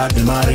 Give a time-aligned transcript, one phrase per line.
[0.00, 0.49] start the matter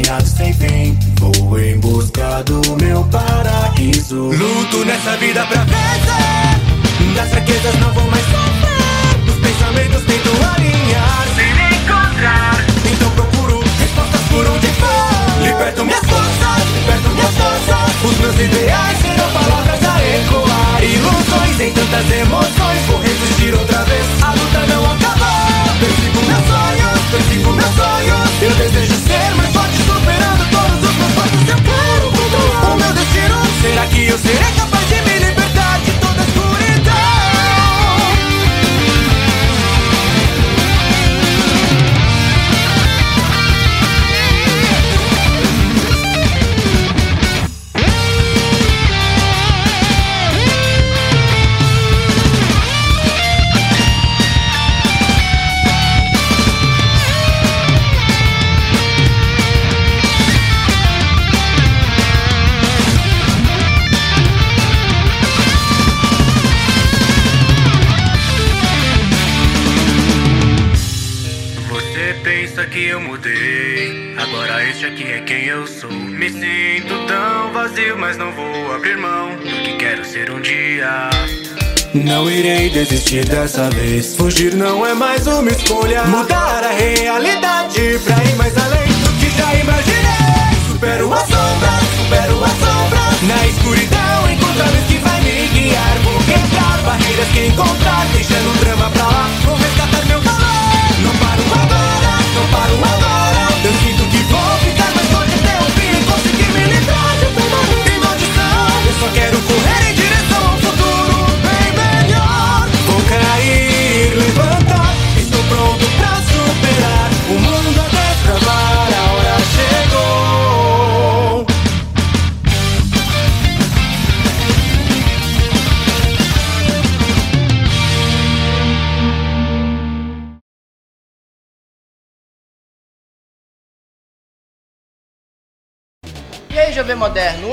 [83.87, 84.34] It's Faithful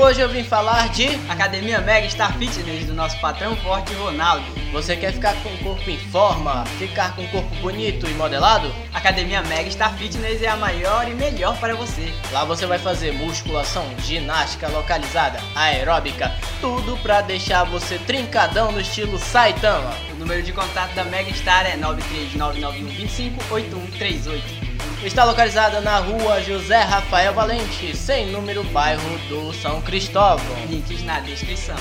[0.03, 4.43] hoje eu vim falar de Academia Mega Star Fitness do nosso patrão forte Ronaldo.
[4.73, 8.69] Você quer ficar com o corpo em forma, ficar com o corpo bonito e modelado?
[8.93, 12.13] Academia Mega Star Fitness é a maior e melhor para você.
[12.33, 19.17] Lá você vai fazer musculação, ginástica localizada, aeróbica, tudo para deixar você trincadão no estilo
[19.17, 19.93] Saitama.
[20.11, 24.72] O número de contato da Mega Star é 93991258138
[25.05, 30.45] está localizada na rua José Rafael Valente, sem número, bairro do São Cristóvão.
[30.69, 31.75] Links na descrição.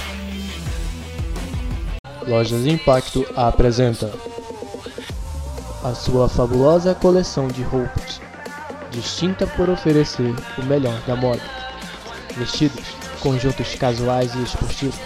[2.26, 4.12] Lojas Impacto apresenta
[5.84, 8.20] a sua fabulosa coleção de roupas,
[8.90, 11.42] distinta por oferecer o melhor da moda.
[12.36, 12.84] Vestidos,
[13.20, 14.98] conjuntos casuais e esportivos,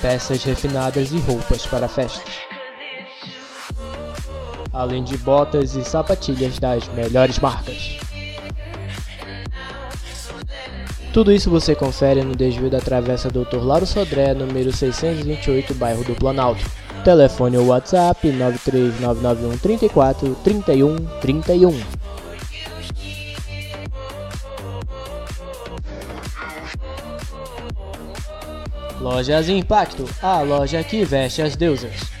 [0.00, 2.45] peças refinadas e roupas para festas
[4.76, 7.96] além de botas e sapatilhas das melhores marcas.
[11.12, 16.14] Tudo isso você confere no desvio da Travessa Doutor Lauro Sodré, número 628, bairro do
[16.14, 16.62] Planalto.
[17.02, 19.56] Telefone ou WhatsApp 93991
[29.00, 32.15] Lojas Impacto, a loja que veste as deusas.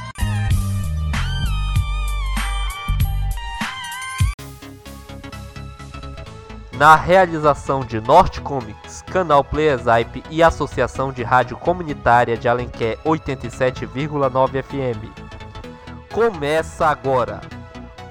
[6.82, 14.64] Na realização de Norte Comics, Canal Playerzype e Associação de Rádio Comunitária de Alenquer 87,9
[14.64, 16.12] FM.
[16.12, 17.40] Começa agora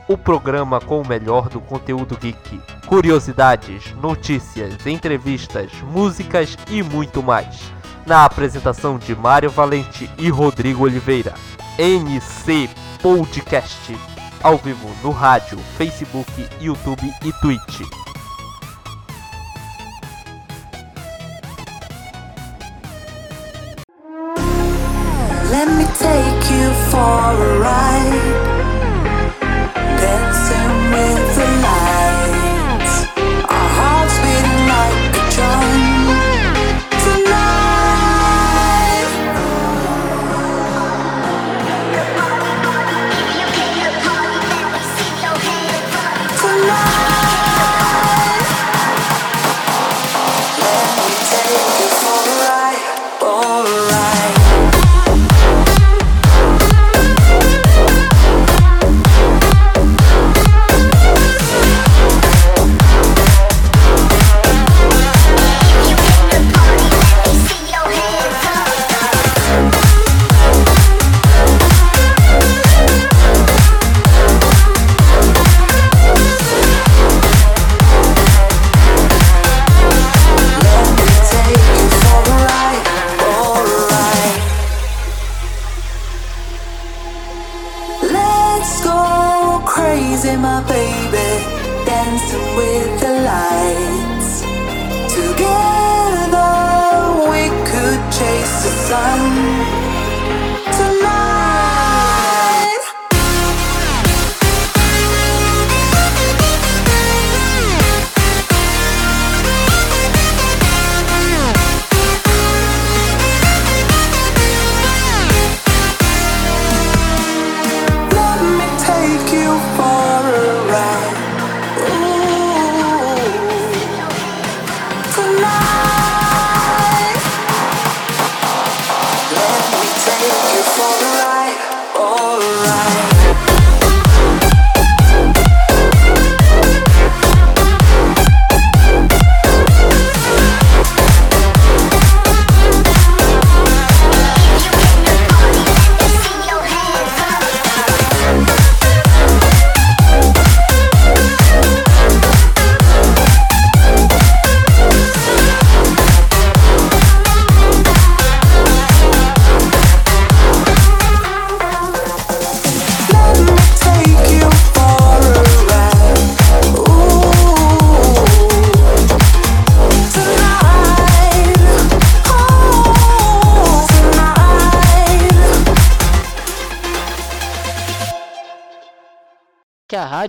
[0.06, 7.73] o programa com o melhor do conteúdo geek, curiosidades, notícias, entrevistas, músicas e muito mais.
[8.06, 11.34] Na apresentação de Mário Valente e Rodrigo Oliveira.
[11.76, 12.70] NC
[13.02, 13.99] Podcast.
[14.40, 18.09] Ao vivo no rádio, Facebook, YouTube e Twitch.
[27.00, 27.89] For a ride.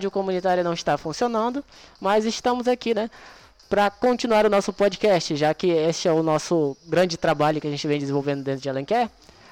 [0.02, 1.64] Rádio comunitária não está funcionando,
[2.00, 3.08] mas estamos aqui, né,
[3.70, 7.70] para continuar o nosso podcast, já que este é o nosso grande trabalho que a
[7.70, 9.10] gente vem desenvolvendo dentro de Alenquer.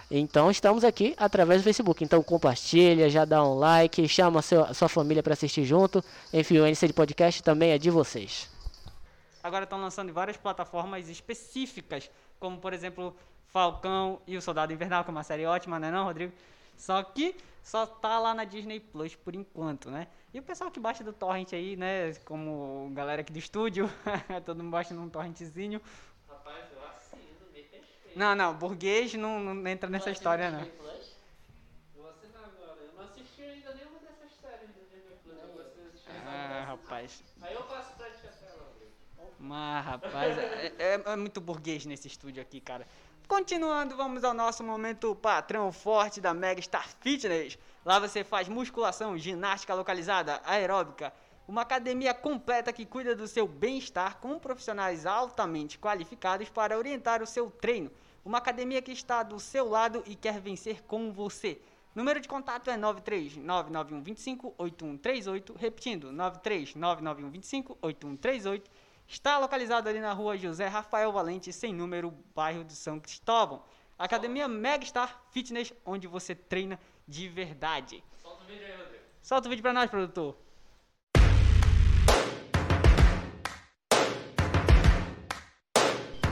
[0.10, 2.04] Então estamos aqui através do Facebook.
[2.04, 6.04] Então compartilha, já dá um like, chama a seu- a sua família para assistir junto.
[6.34, 8.50] Enfim, o NC de podcast também é de vocês.
[9.44, 13.16] agora estão lançando várias plataformas específicas, como por exemplo
[13.48, 16.34] Falcão e o Soldado Invernal, que é uma série ótima, né não, Rodrigo?
[16.76, 20.08] Só que só tá lá na Disney Plus por enquanto, né?
[20.34, 23.90] E o pessoal que baixa do torrent aí, né, como galera aqui do estúdio,
[24.46, 25.82] todo mundo baixa num torrentzinho.
[26.28, 27.88] Rapaz, eu assino, me respeito.
[28.16, 30.62] Não, não, burguês não, não entra nessa história, não.
[30.62, 30.80] Assistir.
[36.26, 37.24] Ah, rapaz.
[37.42, 38.30] Aí eu faço pra te.
[39.40, 42.86] Mas, rapaz, é, é- é muito burguês nesse estúdio aqui, cara.
[43.28, 47.58] Continuando, vamos ao nosso momento patrão forte da Mega Star Fitness.
[47.86, 51.12] Lá você faz musculação, ginástica localizada, aeróbica,
[51.48, 57.28] uma academia completa que cuida do seu bem-estar com profissionais altamente qualificados para orientar o
[57.28, 57.90] seu treino.
[58.24, 61.60] Uma academia que está do seu lado e quer vencer com você.
[61.96, 68.62] Número de contato é 93991258138, repetindo, 93991258138.
[69.08, 73.64] Está localizado ali na rua José Rafael Valente, sem número, bairro de São Cristóvão.
[73.98, 78.04] Academia Megastar Fitness, onde você treina de verdade.
[78.22, 79.04] Solta o vídeo aí, Rodrigo.
[79.20, 80.38] Solta o vídeo pra nós, produtor.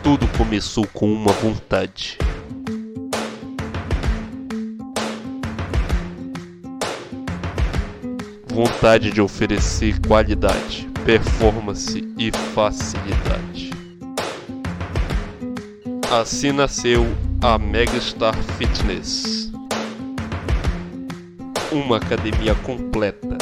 [0.03, 2.17] Tudo começou com uma vontade.
[8.45, 13.71] Vontade de oferecer qualidade, performance e facilidade.
[16.09, 17.03] Assim nasceu
[17.43, 19.36] a Megastar Fitness.
[21.71, 23.37] Uma academia completa.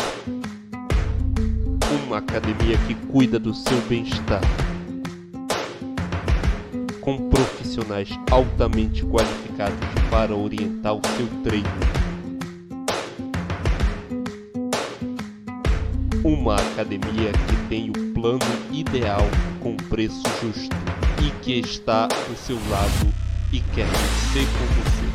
[2.06, 4.42] Uma academia que cuida do seu bem-estar
[7.06, 9.78] com profissionais altamente qualificados
[10.10, 11.70] para orientar o seu treino.
[16.24, 18.40] Uma academia que tem o plano
[18.72, 19.22] ideal
[19.62, 20.76] com preço justo
[21.24, 23.14] e que está do seu lado
[23.54, 25.15] e quer vencer com você.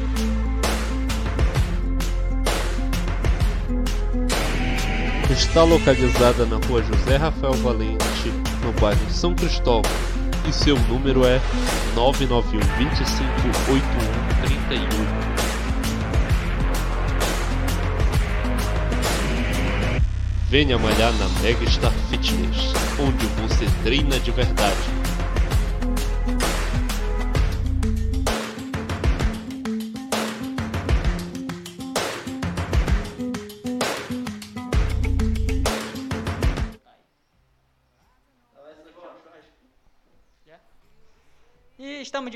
[5.30, 8.32] Está localizada na rua José Rafael Valente,
[8.64, 9.90] no bairro São Cristóvão,
[10.48, 11.40] e seu número é
[11.94, 13.24] 991 25
[13.70, 15.30] 8131.
[20.48, 24.99] Venha malhar na Megastar Fitness, onde você treina de verdade.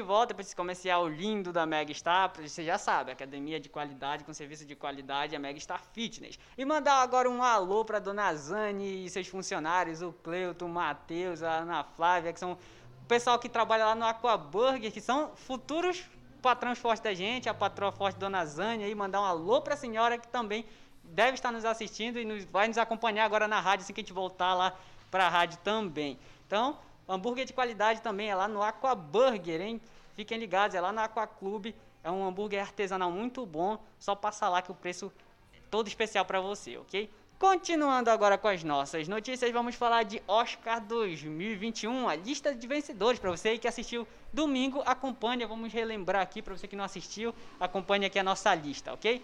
[0.04, 2.32] Volta para esse comercial lindo da Megastar.
[2.40, 6.38] Você já sabe, academia de qualidade, com serviço de qualidade, a Megastar Fitness.
[6.56, 11.42] E mandar agora um alô para Dona Zane e seus funcionários, o Cleuto, o Matheus,
[11.42, 15.32] a Ana Flávia, que são o pessoal que trabalha lá no Aqua Burger, que são
[15.34, 16.04] futuros
[16.40, 19.76] patrões fortes da gente, a patroa forte Dona Zane, aí mandar um alô para a
[19.76, 20.66] senhora que também
[21.02, 24.04] deve estar nos assistindo e nos, vai nos acompanhar agora na rádio, assim que a
[24.04, 24.76] gente voltar lá
[25.10, 26.18] para a rádio também.
[26.46, 29.80] Então, hambúrguer de qualidade também é lá no Aqua Burger, hein?
[30.14, 31.74] Fiquem ligados, é lá no Aqua Clube.
[32.02, 33.78] É um hambúrguer artesanal muito bom.
[33.98, 35.12] Só passa lá que o preço
[35.52, 37.10] é todo especial para você, ok?
[37.38, 43.18] Continuando agora com as nossas notícias, vamos falar de Oscar 2021, a lista de vencedores.
[43.18, 48.06] Para você que assistiu domingo, acompanhe, vamos relembrar aqui, para você que não assistiu, acompanhe
[48.06, 49.22] aqui a nossa lista, ok?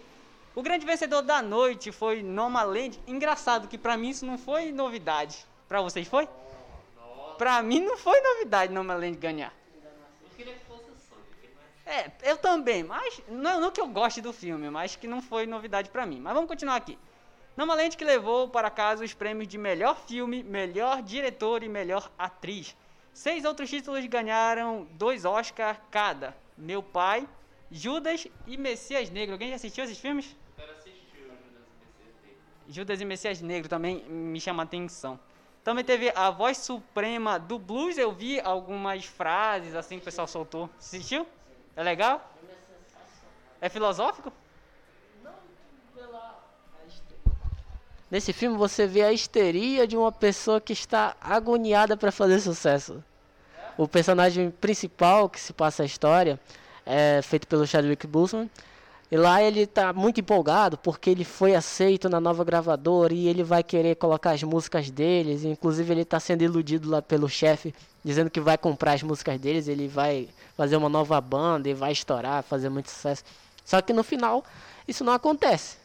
[0.53, 2.99] O grande vencedor da noite foi Nomaland.
[3.07, 5.45] Engraçado que para mim isso não foi novidade.
[5.67, 6.27] Para vocês foi?
[7.37, 9.53] Pra mim não foi novidade Nomaland ganhar.
[10.21, 13.87] Eu queria que fosse o Sonic, mas É, eu também, mas não, não que eu
[13.87, 16.21] goste do filme, mas que não foi novidade pra mim.
[16.21, 16.97] Mas vamos continuar aqui.
[17.57, 22.77] Nomaland que levou para casa os prêmios de melhor filme, melhor diretor e melhor atriz.
[23.13, 26.33] Seis outros títulos ganharam dois Oscar cada.
[26.57, 27.27] Meu Pai,
[27.69, 29.33] Judas e Messias Negro.
[29.33, 30.33] Alguém já assistiu esses filmes?
[30.57, 30.89] eu Judas e
[31.41, 32.37] Messias dele.
[32.69, 35.19] Judas e Messias Negro também me chama a atenção.
[35.61, 40.25] Também teve a voz suprema do blues, eu vi algumas frases assim que o pessoal
[40.25, 40.69] soltou.
[40.79, 41.27] Assistiu?
[41.75, 42.29] É legal?
[43.59, 44.31] É filosófico?
[48.09, 53.01] Nesse filme você vê a histeria de uma pessoa que está agoniada para fazer sucesso.
[53.77, 56.37] O personagem principal que se passa a história
[56.85, 58.49] é feito pelo Chadwick Boseman.
[59.11, 63.43] E lá ele está muito empolgado porque ele foi aceito na nova gravadora e ele
[63.43, 65.43] vai querer colocar as músicas deles.
[65.43, 67.75] Inclusive ele está sendo iludido lá pelo chefe,
[68.05, 71.91] dizendo que vai comprar as músicas deles, ele vai fazer uma nova banda e vai
[71.91, 73.25] estourar, fazer muito sucesso.
[73.65, 74.45] Só que no final
[74.87, 75.75] isso não acontece.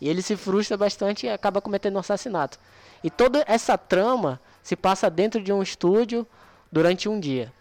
[0.00, 2.60] E ele se frustra bastante e acaba cometendo um assassinato.
[3.02, 6.24] E toda essa trama se passa dentro de um estúdio
[6.70, 7.52] durante um dia.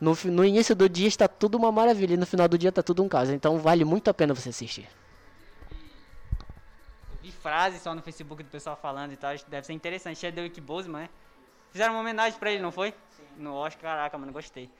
[0.00, 2.82] No, no início do dia está tudo uma maravilha e no final do dia está
[2.82, 3.30] tudo um caos.
[3.30, 4.88] Então vale muito a pena você assistir.
[5.70, 10.20] Eu vi frases só no Facebook do pessoal falando e tal, deve ser interessante.
[10.20, 11.08] Chadwick Boseman, né?
[11.70, 12.94] Fizeram uma homenagem pra ele, não foi?
[13.36, 14.70] No Oscar, caraca, mano, gostei.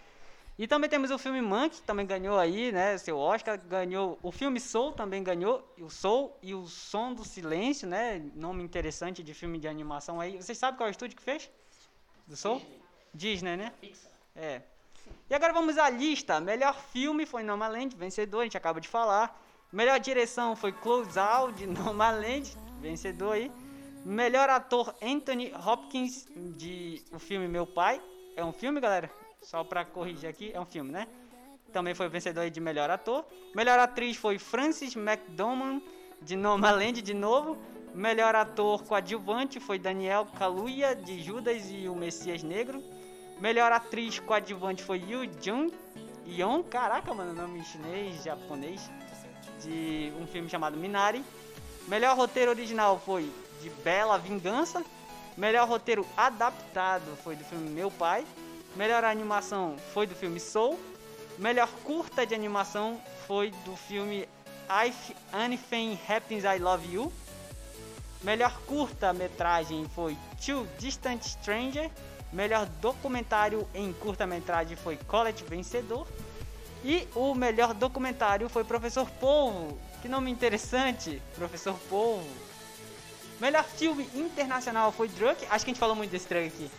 [0.59, 4.33] E também temos o filme Monk, que também ganhou aí, né, seu Oscar, ganhou, o
[4.33, 9.33] filme Soul também ganhou, o Soul e o Som do Silêncio, né, nome interessante de
[9.35, 10.37] filme de animação aí.
[10.37, 11.49] Vocês sabem qual é o estúdio que fez?
[12.27, 12.61] Do Soul?
[13.15, 13.73] Disney, né?
[14.35, 14.63] É.
[15.31, 16.41] E agora vamos à lista.
[16.41, 19.39] Melhor filme foi Nomadland, vencedor, a gente acaba de falar.
[19.73, 23.53] Melhor direção foi Close Out, de Nomadland, vencedor aí.
[24.05, 28.01] Melhor ator Anthony Hopkins, de o filme Meu Pai.
[28.37, 29.11] É um filme, galera?
[29.43, 31.07] Só pra corrigir aqui, é um filme, né?
[31.73, 33.27] Também foi vencedor de melhor ator.
[33.55, 35.83] Melhor atriz foi Francis McDormand,
[36.23, 37.59] de Nomadland, de novo.
[37.95, 42.83] Melhor ator coadjuvante foi Daniel Kaluuya, de Judas e o Messias Negro.
[43.41, 45.73] Melhor atriz coadjuvante foi Yu Jung
[46.27, 48.91] Yeon, caraca, mano, nome chinês, japonês,
[49.63, 51.25] de um filme chamado Minari.
[51.87, 54.85] Melhor roteiro original foi de Bela Vingança.
[55.37, 58.27] Melhor roteiro adaptado foi do filme Meu Pai.
[58.77, 60.79] Melhor animação foi do filme Soul.
[61.39, 64.29] Melhor curta de animação foi do filme
[64.87, 67.13] If Anything Happens I Love You.
[68.23, 71.91] Melhor curta-metragem foi Two Distant Stranger.
[72.33, 76.07] Melhor documentário em curta-metragem foi College Vencedor.
[76.85, 79.79] E o melhor documentário foi Professor Polvo.
[80.03, 82.29] Que nome interessante, Professor Polvo.
[83.41, 85.45] Melhor filme internacional foi Drunk.
[85.47, 86.71] Acho que a gente falou muito desse Drunk aqui.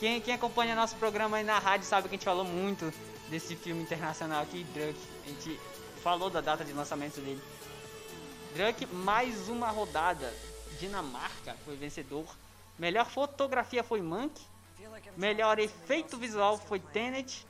[0.00, 2.92] Quem, quem acompanha nosso programa aí na rádio sabe que a gente falou muito
[3.28, 4.98] desse filme internacional aqui, Drunk.
[5.24, 5.60] A gente
[6.02, 7.42] falou da data de lançamento dele.
[8.54, 10.32] Drunk, mais uma rodada.
[10.78, 12.24] Dinamarca foi vencedor.
[12.78, 14.32] Melhor fotografia foi Monk.
[15.16, 17.46] Melhor efeito visual foi Tenet.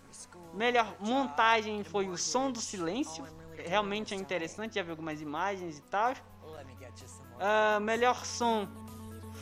[0.55, 3.25] Melhor montagem foi o Som do Silêncio.
[3.57, 6.15] Realmente é interessante, já vi algumas imagens e tal.
[7.39, 8.67] Ah, melhor som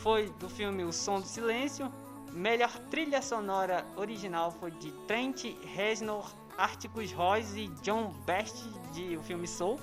[0.01, 1.91] foi do filme O Som do Silêncio.
[2.31, 9.23] Melhor trilha sonora original foi de Trent Reznor, Articus Ross e John Best de o
[9.23, 9.79] filme Soul.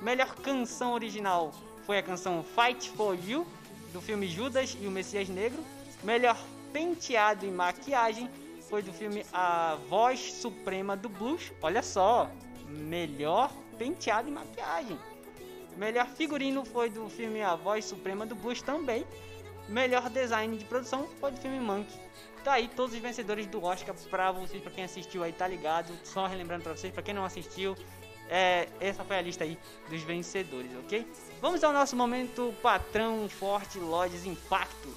[0.00, 1.52] Melhor canção original
[1.84, 3.46] foi a canção Fight for You
[3.92, 5.62] do filme Judas e o Messias Negro.
[6.02, 6.38] Melhor
[6.72, 8.30] penteado e maquiagem
[8.68, 11.52] foi do filme A Voz Suprema do Blues.
[11.60, 12.30] Olha só,
[12.68, 14.98] melhor penteado e maquiagem.
[15.76, 19.04] Melhor figurino foi do filme A Voz Suprema do Blues também.
[19.68, 21.88] Melhor design de produção foi do filme Monk.
[22.42, 25.92] Tá aí todos os vencedores do Oscar pra vocês, pra quem assistiu aí, tá ligado?
[26.04, 27.76] Só relembrando pra vocês, pra quem não assistiu,
[28.28, 31.06] é, essa foi a lista aí dos vencedores, ok?
[31.40, 34.88] Vamos ao nosso momento patrão forte lojas impacto.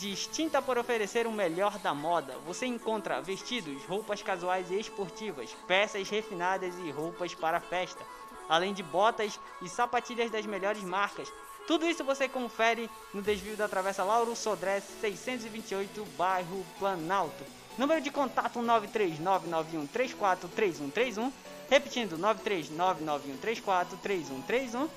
[0.00, 6.08] Distinta por oferecer o melhor da moda, você encontra vestidos, roupas casuais e esportivas, peças
[6.08, 8.02] refinadas e roupas para festa,
[8.48, 11.30] além de botas e sapatilhas das melhores marcas.
[11.66, 17.44] Tudo isso você confere no desvio da Travessa Lauro Sodré 628, bairro Planalto.
[17.76, 21.30] Número de contato 93991343131,
[21.68, 24.88] repetindo 93991343131.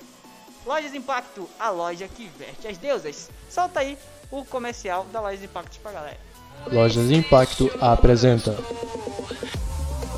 [0.66, 3.30] Lojas Impacto, a loja que veste as deusas.
[3.50, 3.98] Solta aí
[4.30, 6.18] o comercial da Lojas Impacto pra galera.
[6.72, 8.56] Lojas Impacto apresenta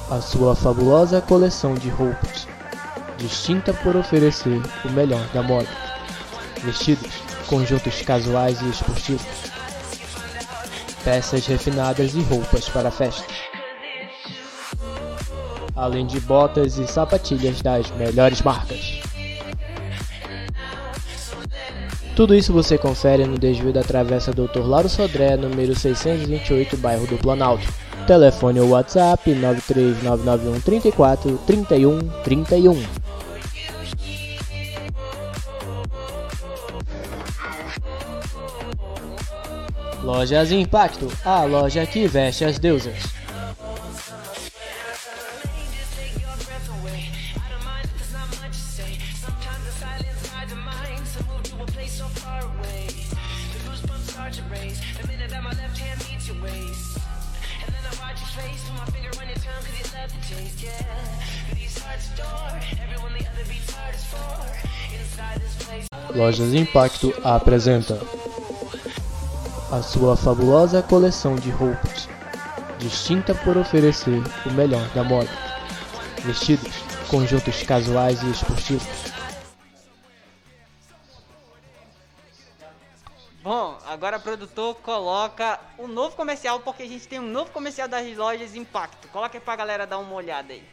[0.08, 2.46] a sua fabulosa coleção de roupas,
[3.16, 5.68] distinta por oferecer o melhor da moda.
[6.62, 7.12] Vestidos,
[7.48, 9.26] conjuntos casuais e esportivos,
[11.02, 13.24] peças refinadas e roupas para festa.
[15.74, 18.95] Além de botas e sapatilhas das melhores marcas.
[22.16, 24.60] Tudo isso você confere no desvio da Travessa Dr.
[24.64, 27.68] Lauro Sodré, número 628, bairro do Planalto.
[28.06, 32.82] Telefone ou WhatsApp 93991 34 31 31.
[40.02, 43.15] Lojas Impacto, a loja que veste as deusas.
[66.26, 68.00] Lojas Impacto apresenta
[69.70, 72.08] a sua fabulosa coleção de roupas,
[72.80, 75.30] distinta por oferecer o melhor da moda.
[76.24, 76.74] Vestidos,
[77.08, 78.88] conjuntos casuais e esportivos,
[83.40, 88.16] Bom, agora produtor coloca o novo comercial, porque a gente tem um novo comercial das
[88.16, 89.06] lojas Impacto.
[89.12, 90.64] Coloca aí pra galera dar uma olhada aí.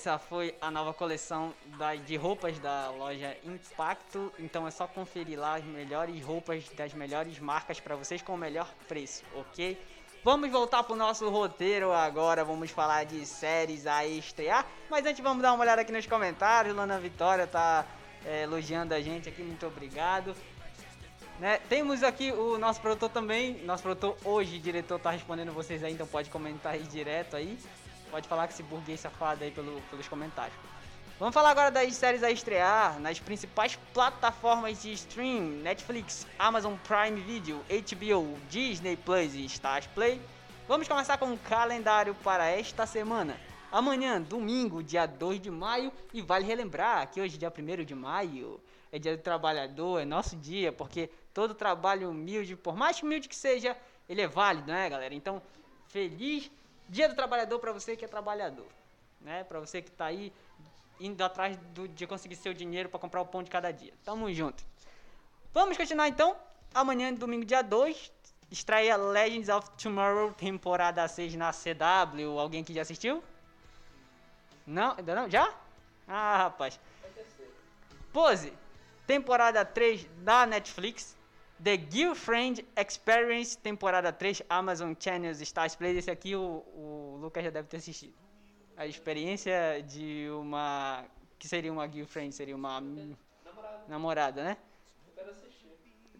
[0.00, 4.32] Essa foi a nova coleção da- de roupas da loja Impacto.
[4.38, 8.38] Então é só conferir lá as melhores roupas das melhores marcas para vocês com o
[8.38, 9.78] melhor preço, ok?
[10.24, 12.42] Vamos voltar pro nosso roteiro agora.
[12.42, 14.64] Vamos falar de séries a estrear.
[14.88, 16.74] Mas antes vamos dar uma olhada aqui nos comentários.
[16.74, 17.84] Lana Vitória tá
[18.24, 19.42] é, elogiando a gente aqui.
[19.42, 20.34] Muito obrigado.
[21.38, 21.58] Né?
[21.68, 23.62] Temos aqui o nosso produtor também.
[23.64, 27.58] Nosso produtor hoje, diretor, tá respondendo vocês aí, então pode comentar aí direto aí.
[28.10, 30.56] Pode falar com esse burguês safado aí pelo- pelos comentários.
[31.18, 37.20] Vamos falar agora das séries a estrear nas principais plataformas de stream: Netflix, Amazon Prime
[37.20, 40.20] Video, HBO, Disney Plus e Stars Play.
[40.66, 43.38] Vamos começar com o calendário para esta semana.
[43.70, 48.60] Amanhã, domingo, dia 2 de maio, e vale relembrar que hoje, dia 1 de maio,
[48.90, 53.36] é dia do trabalhador, é nosso dia, porque todo trabalho humilde, por mais humilde que
[53.36, 53.76] seja,
[54.08, 55.14] ele é válido, né, galera?
[55.14, 55.40] Então,
[55.86, 56.50] feliz
[56.90, 58.66] dia do trabalhador para você que é trabalhador,
[59.20, 59.44] né?
[59.44, 60.30] Para você que tá aí
[60.98, 63.92] indo atrás do- de conseguir seu dinheiro para comprar o pão de cada dia.
[64.04, 64.62] Tamo junto.
[65.54, 66.36] Vamos continuar então.
[66.74, 68.12] Amanhã, domingo, dia 2,
[68.50, 72.38] estreia Legends of Tomorrow, temporada 6 na CW.
[72.38, 73.22] Alguém que já assistiu?
[74.66, 74.94] Não?
[74.98, 75.30] Ainda não?
[75.30, 75.52] Já?
[76.06, 76.78] Ah, rapaz.
[78.12, 78.52] Pose,
[79.06, 81.16] temporada 3 da Netflix.
[81.62, 85.96] The Girlfriend Experience, temporada 3, Amazon Channels Stars Play.
[85.98, 88.14] Esse aqui o, o Lucas já deve ter assistido.
[88.76, 91.04] A experiência de uma.
[91.38, 92.80] que seria uma girlfriend, seria uma.
[93.88, 94.56] namorada, né?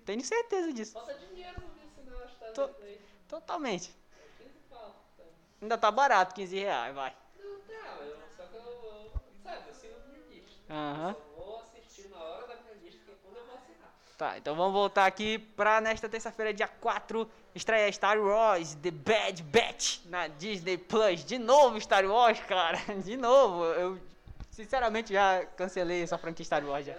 [0.05, 0.93] Tenho certeza disso.
[2.55, 2.69] To-
[3.29, 3.95] Totalmente.
[5.63, 7.15] Ainda tá barato, 15 reais, vai.
[10.69, 11.17] Aham.
[14.21, 19.43] Tá, então vamos voltar aqui pra nesta terça-feira, dia 4, estreia Star Wars The Bad
[19.45, 21.25] Batch na Disney Plus.
[21.25, 22.79] De novo Star Wars, cara.
[23.03, 23.65] De novo.
[23.65, 23.99] Eu
[24.51, 26.95] sinceramente já cancelei essa franquia Star Wars já.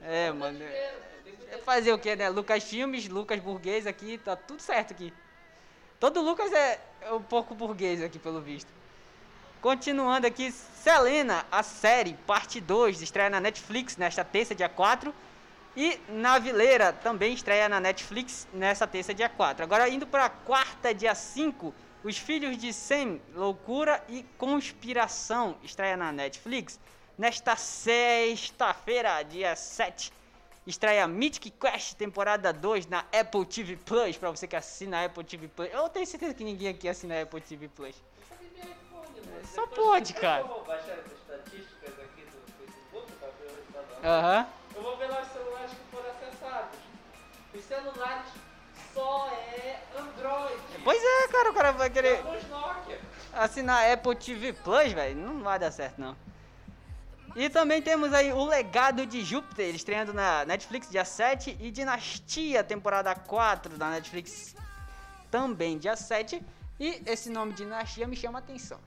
[0.00, 0.64] É, mano.
[0.64, 2.30] É fazer o que, né?
[2.30, 5.12] Lucas Filmes, Lucas Burguês aqui, tá tudo certo aqui.
[6.00, 8.72] Todo Lucas é é um pouco burguês aqui, pelo visto.
[9.60, 15.14] Continuando aqui, Selena, a série, parte 2, estreia na Netflix nesta terça, dia 4.
[15.76, 19.64] E Navileira também estreia na Netflix nessa terça, dia 4.
[19.64, 26.12] Agora indo para quarta, dia 5, Os Filhos de Sam, Loucura e Conspiração, estreia na
[26.12, 26.78] Netflix.
[27.18, 30.12] Nesta sexta-feira, dia 7,
[30.64, 35.24] estreia Mythic Quest, temporada 2 na Apple TV Plus, para você que assina a Apple
[35.24, 35.68] TV Plus.
[35.72, 37.96] Eu tenho certeza que ninguém aqui assina a Apple TV Plus.
[39.52, 40.44] Só pode, cara.
[40.44, 44.04] vou baixar as estatísticas aqui do Facebook resultado.
[44.04, 44.46] Aham.
[44.74, 45.24] Eu vou ver lá
[47.54, 48.26] Os celulares
[48.92, 50.60] só é Android.
[50.82, 52.22] Pois é, cara, o cara vai querer
[53.32, 55.16] assinar Apple TV Plus, velho.
[55.16, 56.16] Não vai dar certo, não.
[57.36, 61.56] E também temos aí O Legado de Júpiter, estreando na Netflix dia 7.
[61.60, 64.54] E Dinastia, temporada 4 da Netflix,
[65.30, 66.42] também dia 7.
[66.78, 68.80] E esse nome Dinastia me chama a atenção.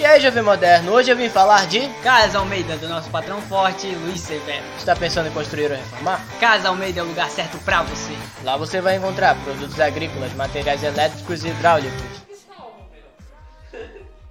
[0.00, 1.86] E aí, jovem moderno, hoje eu vim falar de.
[2.02, 4.64] Casa Almeida, do nosso patrão forte, Luiz Severo.
[4.78, 6.26] Está pensando em construir ou reformar?
[6.40, 8.16] Casa Almeida é o lugar certo pra você.
[8.42, 12.22] Lá você vai encontrar produtos agrícolas, materiais elétricos e hidráulicos.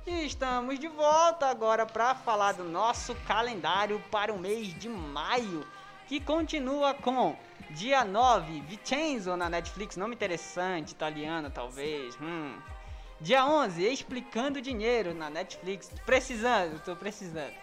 [0.08, 5.64] E estamos de volta agora para falar do nosso calendário para o mês de maio,
[6.08, 7.36] que continua com
[7.70, 12.18] dia 9, Vincenzo na Netflix, nome interessante, italiano talvez.
[12.20, 12.56] Hum.
[13.22, 17.54] Dia 11, Explicando Dinheiro na Netflix, precisando, tô precisando.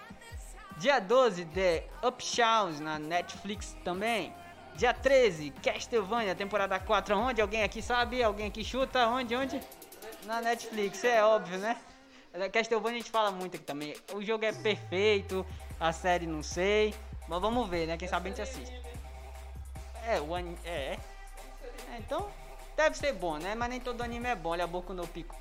[0.76, 4.34] Dia 12, The Upshowns na Netflix também.
[4.74, 7.40] Dia 13, Castlevania, temporada 4, onde?
[7.40, 8.22] Alguém aqui sabe?
[8.22, 9.08] Alguém aqui chuta?
[9.08, 9.34] Onde?
[9.34, 9.58] Onde?
[10.24, 11.78] Na Netflix, é óbvio, né?
[12.52, 13.96] Castlevania a gente fala muito aqui também.
[14.12, 15.46] O jogo é perfeito,
[15.80, 16.94] a série não sei.
[17.26, 17.96] Mas vamos ver, né?
[17.96, 18.78] Quem sabe a gente assiste.
[20.06, 20.58] É, o anime.
[20.66, 20.70] É.
[20.70, 20.98] é.
[21.98, 22.28] Então,
[22.76, 23.54] deve ser bom, né?
[23.54, 24.50] Mas nem todo anime é bom.
[24.50, 25.34] Olha a boca no pico.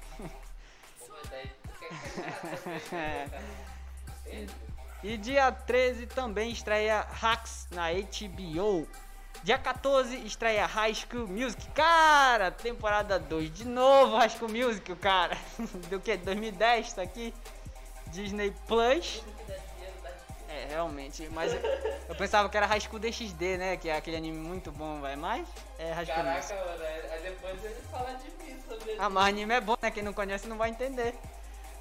[5.04, 8.88] E dia 13 também estreia Hacks na HBO.
[9.44, 11.64] Dia 14 estreia High School Music.
[11.76, 15.38] Cara, temporada 2 de novo High School Music, cara.
[15.92, 16.18] Do que?
[16.18, 17.32] 2010 isso aqui?
[18.08, 19.24] Disney Plus.
[20.56, 21.60] É, realmente, mas eu,
[22.08, 23.76] eu pensava que era High School DxD, né?
[23.76, 25.20] Que é aquele anime muito bom, velho.
[25.20, 25.46] Mas
[25.78, 26.24] é High School.
[26.24, 29.92] Caraca, mano, aí depois ele fala de mim sobre Ah, mas anime é bom, né?
[29.92, 31.14] Quem não conhece não vai entender.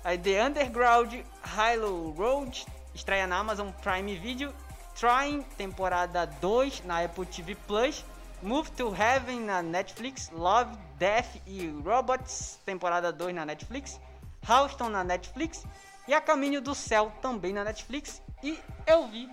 [0.03, 4.53] Aí The Underground Hilo Road estreia na Amazon Prime Video.
[4.97, 8.05] Trying, temporada 2 na Apple TV Plus.
[8.43, 10.31] Move to Heaven na Netflix.
[10.31, 14.01] Love, Death e Robots, temporada 2 na Netflix.
[14.49, 15.65] Houston na Netflix.
[16.07, 18.23] E A Caminho do Céu também na Netflix.
[18.43, 19.31] E Eu Vi.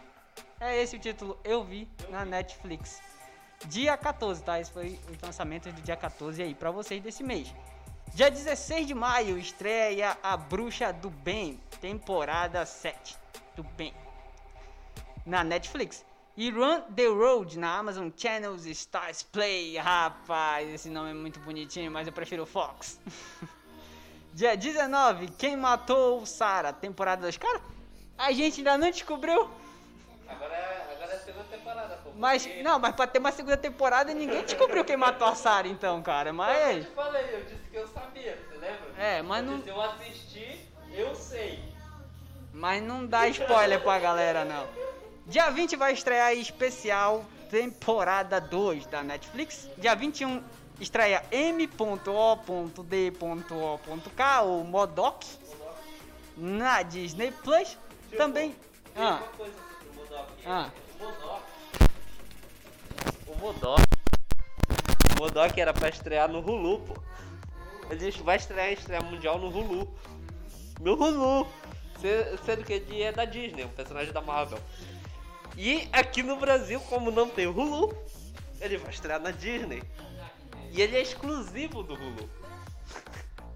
[0.60, 3.02] É esse o título, Eu Vi, na Netflix.
[3.66, 4.60] Dia 14, tá?
[4.60, 7.54] Esse foi os lançamentos do dia 14 aí pra vocês desse mês.
[8.14, 13.18] Dia 16 de maio estreia A Bruxa do Bem, temporada 7
[13.56, 13.94] do Bem,
[15.26, 16.06] na Netflix.
[16.38, 19.78] E Run the Road na Amazon Channels Stars Play.
[19.78, 23.00] Rapaz, esse nome é muito bonitinho, mas eu prefiro Fox.
[24.34, 27.38] Dia 19, Quem Matou Sarah, temporada 2.
[27.38, 27.62] Cara,
[28.18, 29.50] a gente ainda não descobriu.
[30.28, 32.12] Agora é, agora é a segunda temporada, pô.
[32.16, 35.68] Mas, porque- não, mas pra ter uma segunda temporada ninguém descobriu quem matou a Sarah
[35.68, 36.30] então, cara.
[36.30, 36.86] Eu Mas.
[36.86, 39.04] te falei, eu disse que eu sabia, você lembra?
[39.04, 41.62] É, mas eu não- disse, eu assisti, eu sei.
[42.54, 44.66] Mas não dá spoiler pra galera, não.
[45.26, 49.70] Dia 20 vai estrear especial temporada 2 da Netflix.
[49.78, 50.42] Dia 21
[50.82, 52.02] estreia M.O.D.O.K,
[54.44, 55.26] ou Modok,
[56.36, 57.78] na Disney Plus.
[58.18, 58.52] Também.
[58.94, 60.32] Tem Ah, uma coisa aqui pro Modok.
[60.46, 60.70] ah,
[63.28, 63.38] O Modok.
[63.38, 63.82] O Modok.
[65.56, 66.96] O era pra estrear no Hulu, pô.
[67.90, 69.94] Ele vai estrear estreia mundial no Hulu.
[70.82, 71.48] No Hulu.
[72.02, 74.60] Se- Sendo que ele é da Disney, um personagem da Marvel.
[75.56, 77.96] E aqui no Brasil, como não tem o Hulu,
[78.60, 79.84] ele vai estrear na Disney.
[80.72, 82.30] E ele é exclusivo do Hulu.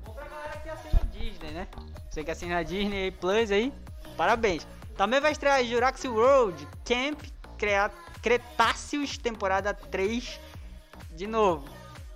[0.04, 1.68] Bom pra galera que assina Disney, né?
[2.12, 3.74] Você que assina Disney Plus aí,
[4.18, 4.68] parabéns.
[4.98, 7.22] Também vai estrear Jurassic World Camp
[8.22, 10.40] Cretaceous temporada 3
[11.12, 11.70] de novo.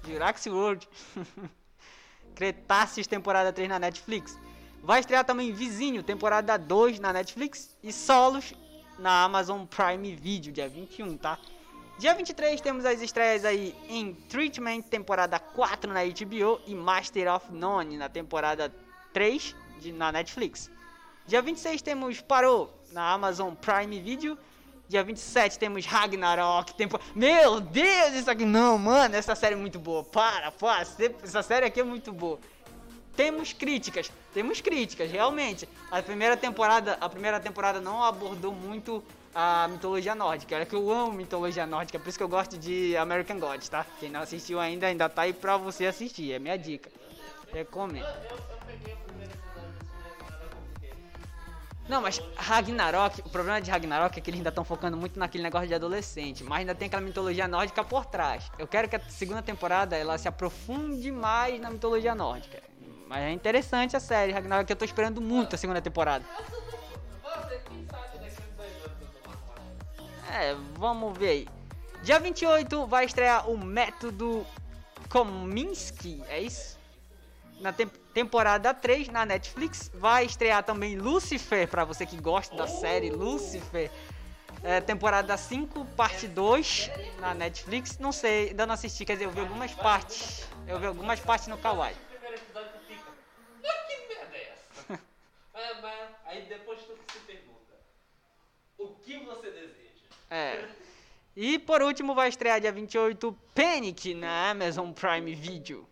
[0.05, 0.87] Jurassic World
[2.35, 4.37] Cretaceous temporada 3 na Netflix.
[4.83, 8.53] Vai estrear também Vizinho temporada 2 na Netflix e Solos
[8.97, 11.39] na Amazon Prime Video dia 21, tá?
[11.99, 17.51] Dia 23 temos as estreias aí em Treatment, temporada 4 na HBO e Master of
[17.51, 18.73] None na temporada
[19.11, 20.71] 3 de, na Netflix.
[21.27, 24.37] Dia 26 temos Parou na Amazon Prime Video
[24.87, 26.73] Dia 27 temos Ragnarok.
[26.73, 26.97] Tempo...
[27.13, 29.15] Meu Deus, isso aqui não, mano.
[29.15, 30.01] Essa série é muito boa.
[30.03, 30.87] Para, para.
[31.21, 32.39] Essa série aqui é muito boa.
[33.13, 35.67] Temos críticas, temos críticas, realmente.
[35.91, 39.03] A primeira temporada, a primeira temporada não abordou muito
[39.33, 40.55] a mitologia nórdica.
[40.55, 43.85] Olha que eu amo mitologia nórdica, por isso que eu gosto de American Gods, tá?
[43.99, 46.89] Quem não assistiu ainda, ainda tá aí pra você assistir, é minha dica.
[47.51, 48.05] Recomendo.
[51.87, 55.43] Não, mas Ragnarok, o problema de Ragnarok é que eles ainda estão focando muito naquele
[55.43, 58.51] negócio de adolescente, mas ainda tem aquela mitologia nórdica por trás.
[58.59, 62.61] Eu quero que a segunda temporada ela se aprofunde mais na mitologia nórdica.
[63.07, 66.23] Mas é interessante a série Ragnarok, eu tô esperando muito a segunda temporada.
[70.31, 71.47] É, vamos ver aí.
[72.03, 74.45] Dia 28 vai estrear o Método
[75.09, 76.77] Kominsky, é isso?
[77.59, 79.89] Na tem temporada 3 na Netflix.
[79.93, 83.91] Vai estrear também Lucifer, para você que gosta da série Lucifer.
[84.63, 87.97] É, temporada 5, parte 2 na Netflix.
[87.97, 90.47] Não sei, ainda não assisti, quer dizer, eu vi algumas partes.
[90.67, 91.95] Eu vi algumas partes no Kawaii.
[91.95, 92.39] É
[96.25, 97.73] aí depois tu se pergunta:
[98.77, 99.58] o que você?
[100.29, 100.65] É.
[101.35, 105.87] E por último vai estrear dia 28 Panic na Amazon Prime Video.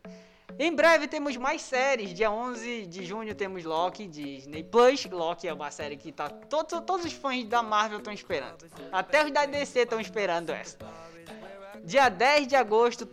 [0.60, 2.13] Em breve temos mais séries.
[2.13, 5.06] Dia 11 de junho temos Loki, Disney Plus.
[5.06, 8.65] Loki é uma série que tá todos, todos os fãs da Marvel estão esperando.
[8.91, 10.78] Até os da DC estão esperando essa.
[11.84, 13.08] Dia 10 de agosto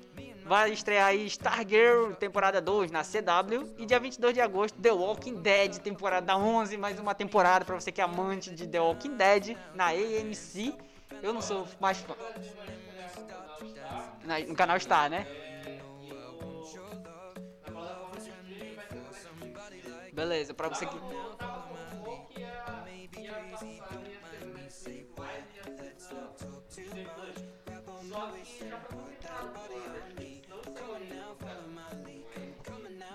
[0.44, 5.36] vai estrear aí Stargirl temporada 2 na CW e dia 22 de agosto The Walking
[5.36, 9.56] Dead temporada 11, mais uma temporada para você que é amante de The Walking Dead
[9.74, 10.74] na AMC.
[11.22, 12.14] Eu não sou mais fã.
[14.48, 15.26] No canal está, né?
[20.12, 20.96] Beleza, pra você que.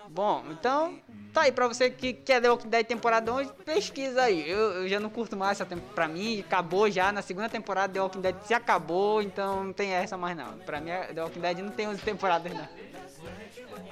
[0.10, 1.00] Bom, então
[1.34, 4.50] tá aí pra você que quer The Walking Dead temporada 11, pesquisa aí.
[4.50, 5.94] Eu, eu já não curto mais essa temporada.
[5.94, 9.92] Pra mim, acabou já na segunda temporada The Walking Dead se acabou, então não tem
[9.92, 10.58] essa mais não.
[10.60, 12.68] Pra mim, The Walking Dead não tem 11 temporadas não.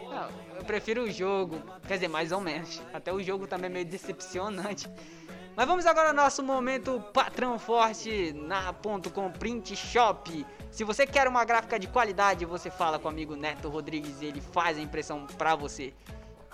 [0.09, 2.81] Não, eu prefiro o jogo, quer dizer, mais ou menos.
[2.93, 4.89] Até o jogo também é meio decepcionante.
[5.55, 10.45] Mas vamos agora ao nosso momento patrão forte na ponto com print shop.
[10.69, 14.25] Se você quer uma gráfica de qualidade, você fala com o amigo Neto Rodrigues e
[14.25, 15.93] ele faz a impressão pra você.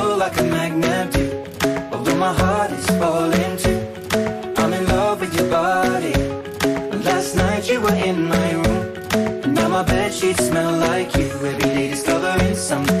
[0.21, 1.25] like a magnet do.
[1.91, 3.81] Although my heart is falling too.
[4.55, 6.13] I'm in love with your body.
[7.09, 8.81] Last night you were in my room.
[9.43, 11.25] And now my bed sheets smell like you.
[11.25, 13.00] Every day discovering something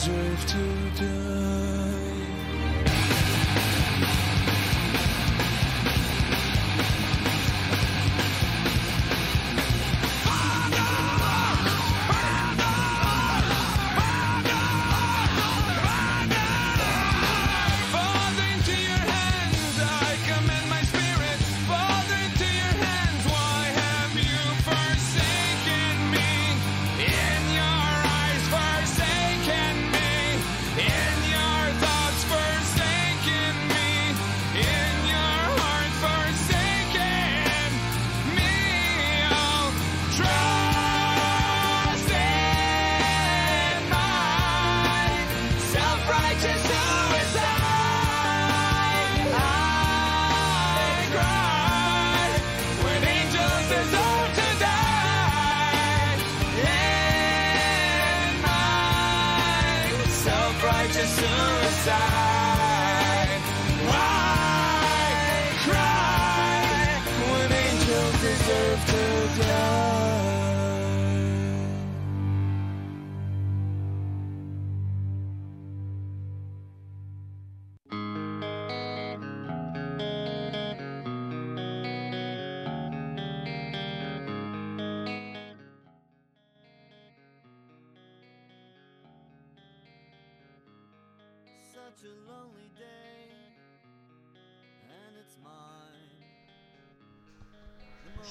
[0.00, 1.69] Deserve to die.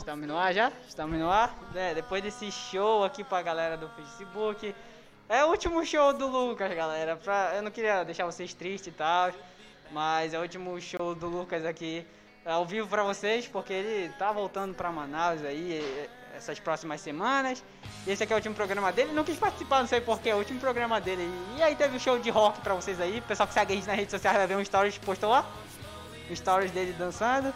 [0.10, 0.72] Estamos no ar já?
[0.88, 1.56] Estamos no ar?
[1.76, 4.74] É, depois desse show aqui pra galera do Facebook.
[5.30, 7.16] É o último show do Lucas, galera.
[7.16, 9.30] Pra, eu não queria deixar vocês tristes e tal.
[9.92, 12.08] Mas é o último show do Lucas aqui
[12.44, 17.64] ao vivo pra vocês, porque ele tá voltando pra Manaus aí essas próximas semanas.
[18.08, 19.14] E esse aqui é o último programa dele.
[19.14, 21.22] Não quis participar, não sei porquê, é o último programa dele.
[21.56, 23.20] E aí teve o show de rock pra vocês aí.
[23.20, 25.46] O pessoal que segue a gente nas redes sociais vai ver um stories postou lá.
[26.32, 27.54] Um stories dele dançando.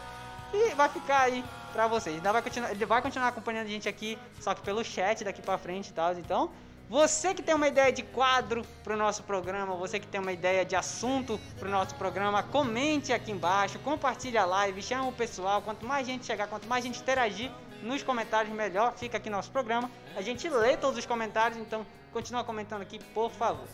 [0.53, 1.43] E vai ficar aí
[1.73, 2.15] pra vocês.
[2.15, 5.41] Ainda vai continuar, ele vai continuar acompanhando a gente aqui, só que pelo chat daqui
[5.41, 6.13] pra frente e tal.
[6.13, 6.51] Então,
[6.89, 10.63] você que tem uma ideia de quadro pro nosso programa, você que tem uma ideia
[10.63, 15.61] de assunto pro nosso programa, comente aqui embaixo, compartilhe a live, chama o pessoal.
[15.61, 17.51] Quanto mais gente chegar, quanto mais gente interagir
[17.81, 19.89] nos comentários, melhor fica aqui nosso programa.
[20.15, 23.67] A gente lê todos os comentários, então continua comentando aqui, por favor.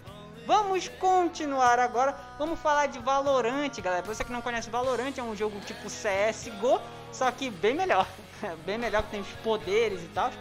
[0.47, 2.15] Vamos continuar agora.
[2.39, 4.01] Vamos falar de Valorant, galera.
[4.01, 6.81] Pra você que não conhece Valorant, é um jogo tipo CSGO,
[7.11, 8.07] só que bem melhor.
[8.65, 10.31] bem melhor que tem os poderes e tal.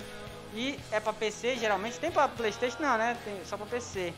[0.54, 1.98] E é pra PC, geralmente.
[1.98, 3.16] Tem pra Playstation não, né?
[3.24, 4.12] Tem só pra PC.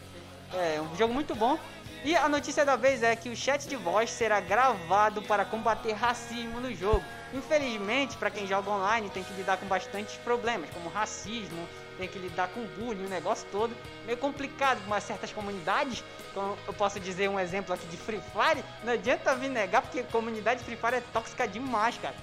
[0.55, 1.59] É um jogo muito bom.
[2.03, 5.93] E a notícia da vez é que o chat de voz será gravado para combater
[5.93, 7.05] racismo no jogo.
[7.35, 12.19] Infelizmente, para quem joga online, tem que lidar com bastantes problemas, como racismo, tem que
[12.19, 13.77] lidar com bullying, o negócio todo.
[14.07, 16.03] Meio complicado com certas comunidades.
[16.33, 20.01] Como eu posso dizer um exemplo aqui de Free Fire, não adianta vir negar, porque
[20.01, 22.15] a comunidade Free Fire é tóxica demais, cara.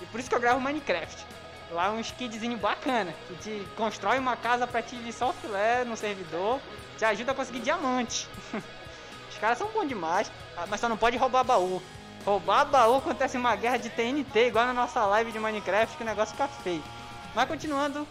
[0.00, 1.26] E por isso que eu gravo Minecraft.
[1.70, 5.96] Lá é um skidzinho bacana, que te constrói uma casa pra ti de software no
[5.96, 6.60] servidor,
[6.98, 8.26] te ajuda a conseguir diamante.
[9.30, 11.80] Os caras são bons demais, ah, mas só não pode roubar baú.
[12.24, 16.06] Roubar baú acontece uma guerra de TNT, igual na nossa live de Minecraft, que o
[16.06, 16.82] negócio fica feio.
[17.34, 18.06] Mas continuando,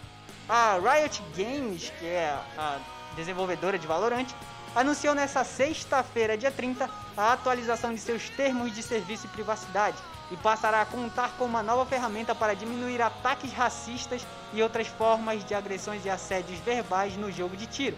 [0.47, 2.79] a Riot Games, que é a
[3.17, 4.27] desenvolvedora de Valorant,
[4.73, 9.97] anunciou nessa sexta-feira, dia 30, a atualização de seus termos de serviço e privacidade
[10.31, 15.43] e passará a contar com uma nova ferramenta para diminuir ataques racistas e outras formas
[15.43, 17.97] de agressões e assédios verbais no jogo de tiro.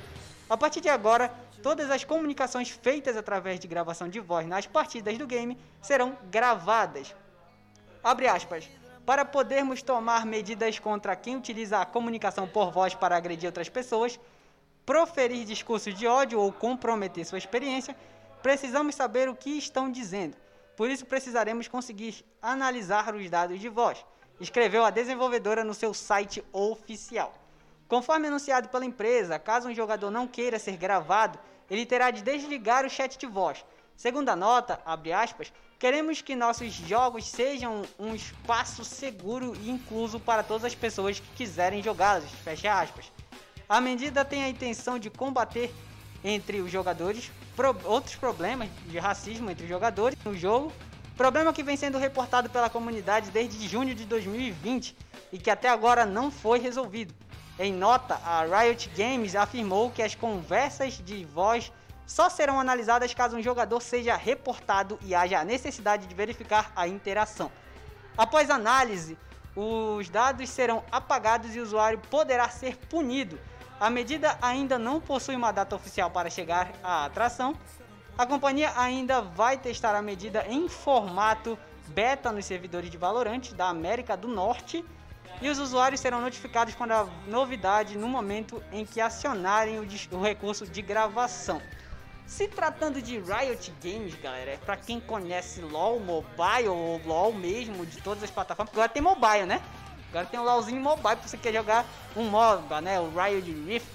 [0.49, 5.17] A partir de agora, todas as comunicações feitas através de gravação de voz nas partidas
[5.17, 7.15] do game serão gravadas.
[8.03, 8.69] Abre aspas.
[9.05, 14.19] Para podermos tomar medidas contra quem utiliza a comunicação por voz para agredir outras pessoas,
[14.85, 17.95] proferir discursos de ódio ou comprometer sua experiência,
[18.43, 20.35] precisamos saber o que estão dizendo.
[20.81, 24.03] Por isso precisaremos conseguir analisar os dados de voz,
[24.39, 27.35] escreveu a desenvolvedora no seu site oficial.
[27.87, 31.37] Conforme anunciado pela empresa, caso um jogador não queira ser gravado,
[31.69, 33.63] ele terá de desligar o chat de voz.
[33.95, 40.41] Segundo a nota, aspas, queremos que nossos jogos sejam um espaço seguro e incluso para
[40.41, 42.31] todas as pessoas que quiserem jogá-los.
[43.69, 45.71] A medida tem a intenção de combater
[46.23, 47.29] entre os jogadores
[47.61, 50.73] pro- outros problemas de racismo entre os jogadores no jogo,
[51.15, 54.97] problema que vem sendo reportado pela comunidade desde junho de 2020
[55.31, 57.13] e que até agora não foi resolvido.
[57.59, 61.71] Em nota, a Riot Games afirmou que as conversas de voz
[62.07, 66.87] só serão analisadas caso um jogador seja reportado e haja a necessidade de verificar a
[66.87, 67.51] interação.
[68.17, 69.17] Após análise,
[69.55, 73.39] os dados serão apagados e o usuário poderá ser punido.
[73.81, 77.55] A medida ainda não possui uma data oficial para chegar à atração.
[78.15, 81.57] A companhia ainda vai testar a medida em formato
[81.87, 84.85] beta nos servidores de Valorant da América do Norte
[85.41, 90.21] e os usuários serão notificados quando a novidade no momento em que acionarem o, o
[90.21, 91.59] recurso de gravação.
[92.27, 97.83] Se tratando de Riot Games, galera, é pra quem conhece LoL Mobile ou LoL mesmo
[97.83, 99.59] de todas as plataformas, agora tem mobile, né?
[100.11, 101.85] Agora tem o LoLzinho mobile pra você quer jogar
[102.15, 102.99] um MOBA, né?
[102.99, 103.87] O Riot Rift.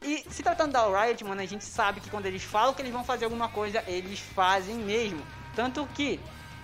[0.00, 2.92] E se tratando da Riot, mano, a gente sabe que quando eles falam que eles
[2.92, 5.22] vão fazer alguma coisa, eles fazem mesmo.
[5.54, 6.18] Tanto que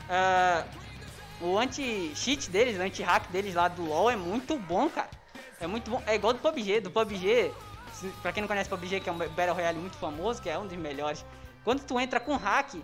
[0.08, 0.64] ah,
[1.40, 5.10] o anti-cheat deles, o anti-hack deles lá do LoL é muito bom, cara.
[5.60, 6.02] É muito bom.
[6.06, 6.80] É igual do PUBG.
[6.80, 7.52] Do PUBG,
[8.22, 10.66] pra quem não conhece PUBG, que é um Battle Royale muito famoso, que é um
[10.66, 11.22] dos melhores.
[11.62, 12.74] Quando tu entra com hack,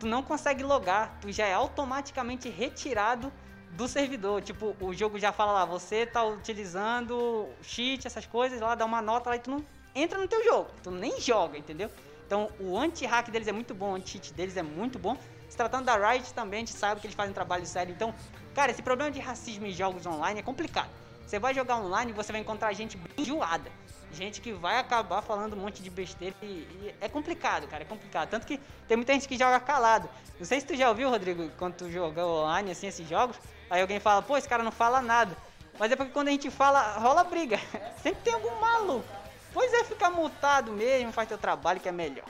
[0.00, 1.16] tu não consegue logar.
[1.20, 3.32] Tu já é automaticamente retirado
[3.72, 4.42] do servidor.
[4.42, 9.02] Tipo, o jogo já fala lá, você tá utilizando cheat, essas coisas, lá dá uma
[9.02, 9.64] nota lá e tu não
[9.94, 10.70] entra no teu jogo.
[10.82, 11.90] Tu nem joga, entendeu?
[12.26, 15.16] Então o anti-hack deles é muito bom, o anti-cheat deles é muito bom.
[15.48, 17.92] Se tratando da Riot também, a gente sabe que eles fazem um trabalho sério.
[17.92, 18.14] Então,
[18.54, 20.90] cara, esse problema de racismo em jogos online é complicado.
[21.26, 23.70] Você vai jogar online e você vai encontrar gente enjoada.
[24.12, 27.86] Gente que vai acabar falando um monte de besteira e, e é complicado, cara, é
[27.86, 28.30] complicado.
[28.30, 30.08] Tanto que tem muita gente que joga calado.
[30.38, 33.36] Não sei se tu já ouviu, Rodrigo, quando tu jogou online, assim, esses jogos.
[33.70, 35.36] Aí alguém fala, pô, esse cara não fala nada.
[35.78, 37.58] Mas é porque quando a gente fala, rola briga.
[38.02, 39.06] Sempre tem algum maluco.
[39.52, 42.26] Pois é, fica multado mesmo, faz teu trabalho que é melhor.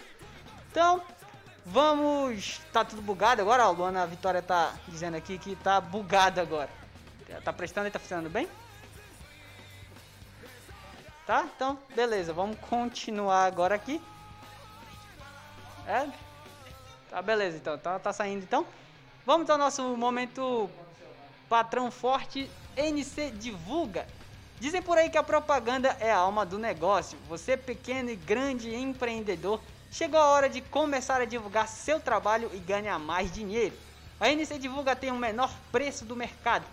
[0.70, 1.02] Então,
[1.64, 2.60] vamos.
[2.72, 3.68] Tá tudo bugado agora, ó.
[3.68, 6.70] A Luana Vitória tá dizendo aqui que tá bugado agora.
[7.44, 8.48] Tá prestando e tá funcionando bem?
[11.26, 11.46] Tá?
[11.54, 14.00] Então, beleza, vamos continuar agora aqui.
[15.86, 16.08] É?
[17.10, 17.76] Tá, beleza, então.
[17.78, 18.66] Tá, tá saindo então.
[19.26, 20.70] Vamos ao nosso momento
[21.48, 24.06] patrão forte NC divulga.
[24.60, 27.18] Dizem por aí que a propaganda é a alma do negócio.
[27.28, 32.58] Você pequeno e grande empreendedor, chegou a hora de começar a divulgar seu trabalho e
[32.58, 33.74] ganhar mais dinheiro.
[34.20, 36.66] A NC Divulga tem o menor preço do mercado.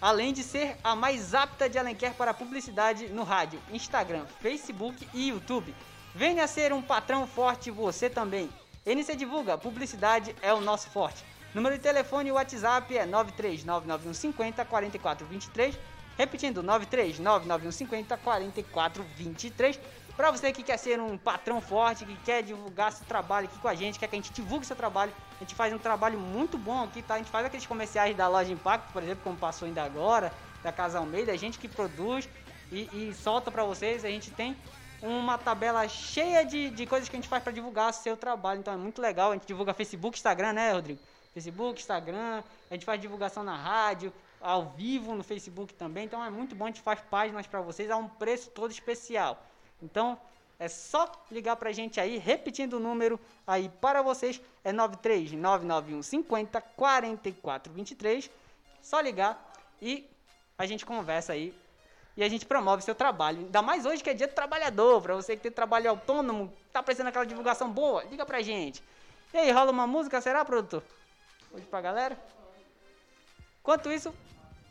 [0.00, 5.30] Além de ser a mais apta de Alenquer para publicidade no rádio, Instagram, Facebook e
[5.30, 5.74] YouTube.
[6.14, 8.48] Venha ser um patrão forte você também.
[8.84, 11.24] NC Divulga, publicidade é o nosso forte.
[11.54, 15.78] Número de telefone e WhatsApp é 9399150 4423.
[16.16, 19.80] Repetindo, 9399150 4423.
[20.16, 23.68] Pra você que quer ser um patrão forte, que quer divulgar seu trabalho aqui com
[23.68, 26.58] a gente, quer que a gente divulgue seu trabalho, a gente faz um trabalho muito
[26.58, 27.14] bom aqui, tá?
[27.14, 30.72] A gente faz aqueles comerciais da loja Impacto, por exemplo, como passou ainda agora, da
[30.72, 32.28] Casa Almeida, a gente que produz
[32.72, 34.56] e, e solta pra vocês, a gente tem
[35.00, 38.74] uma tabela cheia de, de coisas que a gente faz pra divulgar seu trabalho, então
[38.74, 40.98] é muito legal, a gente divulga Facebook, Instagram, né, Rodrigo?
[41.38, 46.30] Facebook, Instagram, a gente faz divulgação na rádio, ao vivo no Facebook também, então é
[46.30, 49.40] muito bom, a gente faz páginas pra vocês a um preço todo especial.
[49.80, 50.18] Então,
[50.58, 56.60] é só ligar pra gente aí, repetindo o número aí para vocês, é 93991 50
[56.60, 58.28] 44 23.
[58.82, 60.04] Só ligar e
[60.56, 61.54] a gente conversa aí
[62.16, 63.38] e a gente promove seu trabalho.
[63.38, 66.82] Ainda mais hoje que é dia do trabalhador, pra você que tem trabalho autônomo, tá
[66.82, 68.82] precisando daquela divulgação boa, liga pra gente.
[69.32, 70.82] E aí, rola uma música, será, produtor?
[71.52, 72.18] Hoje pra galera?
[73.60, 74.14] Enquanto isso,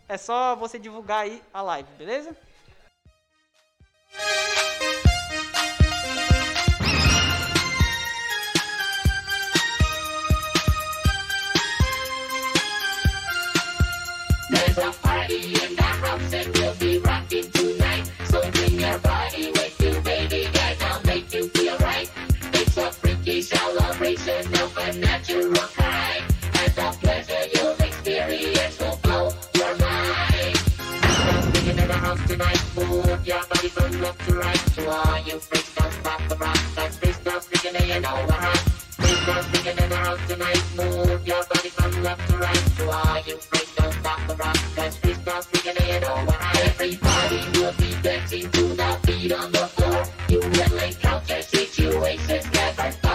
[0.07, 2.35] é só você divulgar aí a live, beleza?
[23.39, 26.36] Celebration of a natural kind.
[26.77, 30.57] The pleasure experience will blow your mind.
[30.61, 32.61] There's bringing in the house tonight.
[32.75, 34.63] Move your body from left to right.
[34.75, 36.59] To you freaks, don't stop the rock.
[36.75, 38.63] That's freaks, no freaking, and you know what hot.
[39.65, 40.63] In the house tonight.
[40.77, 42.63] Move your body from left to right.
[42.77, 42.83] To
[43.25, 44.57] you freaks, don't stop the rock.
[44.75, 46.59] That's freaks, no freaking, and you know hot.
[46.61, 50.03] Everybody will be dancing to the beat on the floor.
[50.29, 53.06] You will encounter situations never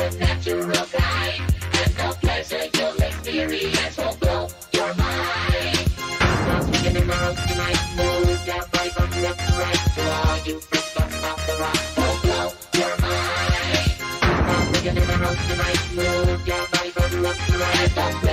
[0.00, 1.40] celebration of natural kind.
[1.80, 5.90] And the pleasure you'll experience will blow your mind.
[6.20, 9.82] Now swinging in the house tonight, move your body from left to right.
[9.94, 12.46] To all you freaks, don't stop the rock, will blow
[12.80, 13.90] your mind.
[14.22, 18.29] Now swinging in the house tonight, move your body from left to right.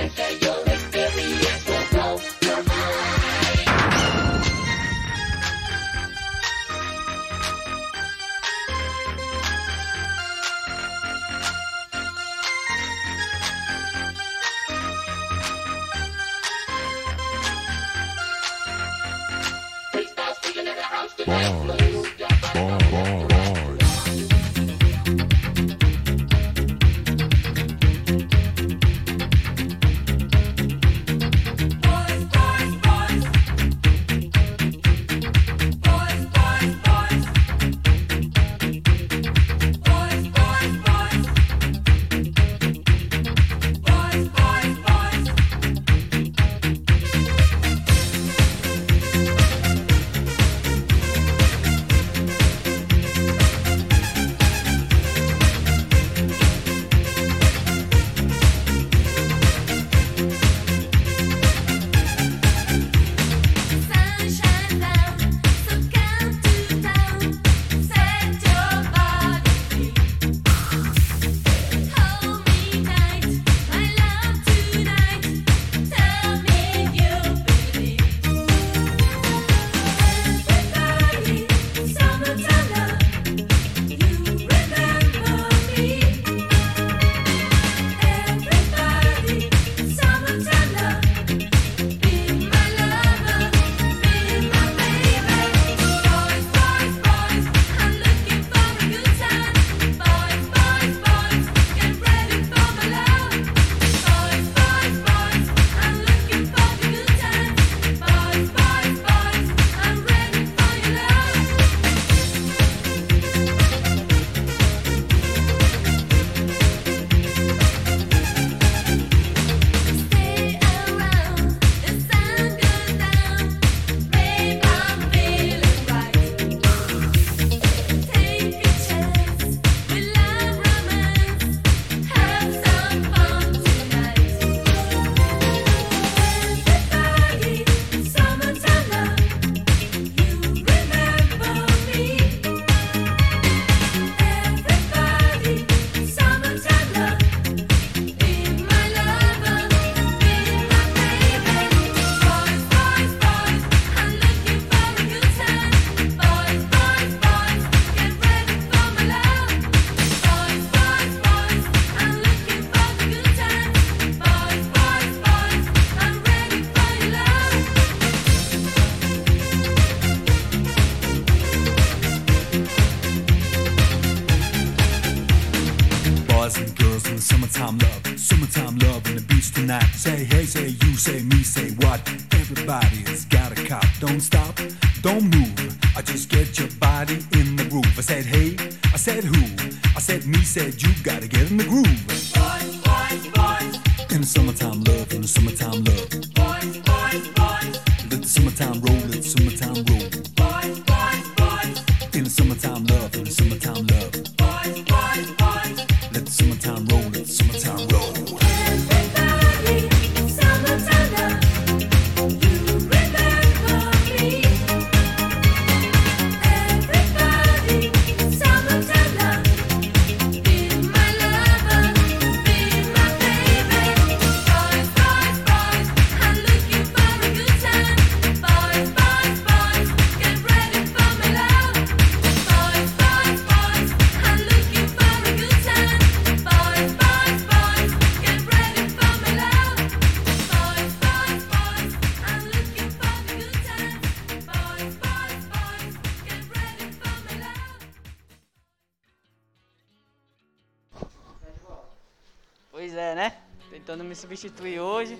[254.18, 255.18] Substituir hoje.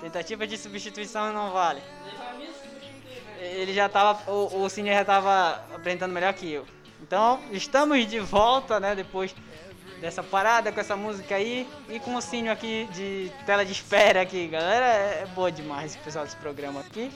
[0.00, 1.82] Tentativa de substituição não vale.
[3.40, 4.30] Ele já tava.
[4.30, 6.66] O, o Cine já tava apresentando melhor que eu.
[7.02, 8.94] Então, estamos de volta, né?
[8.94, 9.34] Depois
[10.00, 11.68] dessa parada com essa música aí.
[11.88, 14.86] E com o Cine aqui de tela de espera aqui, galera.
[14.86, 17.10] É, é boa demais esse pessoal desse programa aqui.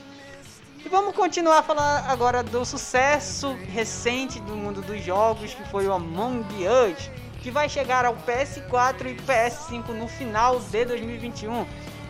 [0.85, 5.87] E vamos continuar a falar agora do sucesso recente do mundo dos jogos, que foi
[5.87, 7.09] o Among Us,
[7.43, 11.65] que vai chegar ao PS4 e PS5 no final de 2021.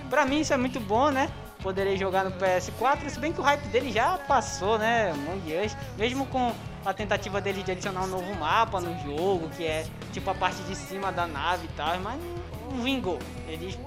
[0.08, 1.28] Pra mim isso é muito bom, né?
[1.64, 5.12] Poderei jogar no PS4, se bem que o hype dele já passou, né?
[5.12, 6.54] Among mesmo com
[6.86, 10.62] a tentativa dele de adicionar um novo mapa no jogo, que é tipo a parte
[10.64, 12.22] de cima da nave e tal, mas
[12.70, 13.18] não vingou.
[13.48, 13.78] Eles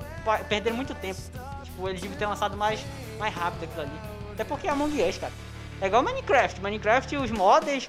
[0.49, 1.21] perderam muito tempo.
[1.63, 2.85] Tipo, eles deviam ter lançado mais,
[3.21, 4.01] mais rápido aquilo ali.
[4.33, 5.33] Até porque é Among Us, cara.
[5.81, 6.61] É igual Minecraft.
[6.61, 7.87] Minecraft, os modders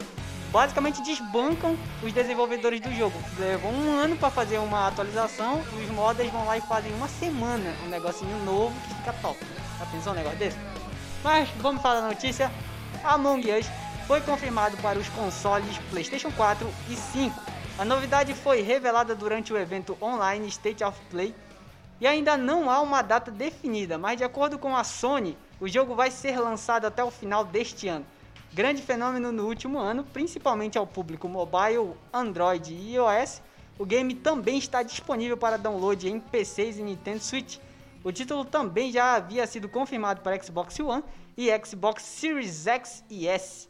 [0.51, 3.17] basicamente desbancam os desenvolvedores do jogo.
[3.37, 7.73] Levou um ano pra fazer uma atualização, os modders vão lá e fazem uma semana
[7.85, 9.37] um negocinho novo que fica top.
[9.79, 10.57] Já pensou um negócio desse?
[11.23, 12.51] Mas vamos falar da notícia.
[13.03, 13.67] Among Us
[14.07, 17.39] foi confirmado para os consoles PlayStation 4 e 5.
[17.77, 21.35] A novidade foi revelada durante o evento online State of Play
[21.99, 25.95] e ainda não há uma data definida, mas de acordo com a Sony, o jogo
[25.95, 28.05] vai ser lançado até o final deste ano.
[28.53, 33.41] Grande fenômeno no último ano, principalmente ao público mobile, Android e iOS,
[33.77, 37.59] o game também está disponível para download em PCs e Nintendo Switch.
[38.03, 41.03] O título também já havia sido confirmado para Xbox One
[41.37, 43.67] e Xbox Series X e S.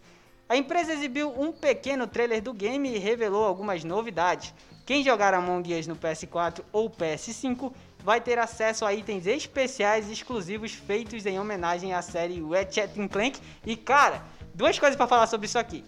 [0.48, 4.54] A empresa exibiu um pequeno trailer do game e revelou algumas novidades.
[4.86, 10.72] Quem jogar Among Us no PS4 ou PS5 vai ter acesso a itens especiais exclusivos
[10.72, 13.38] feitos em homenagem à série Ratchet Clank.
[13.66, 14.24] E cara,
[14.58, 15.86] duas coisas para falar sobre isso aqui.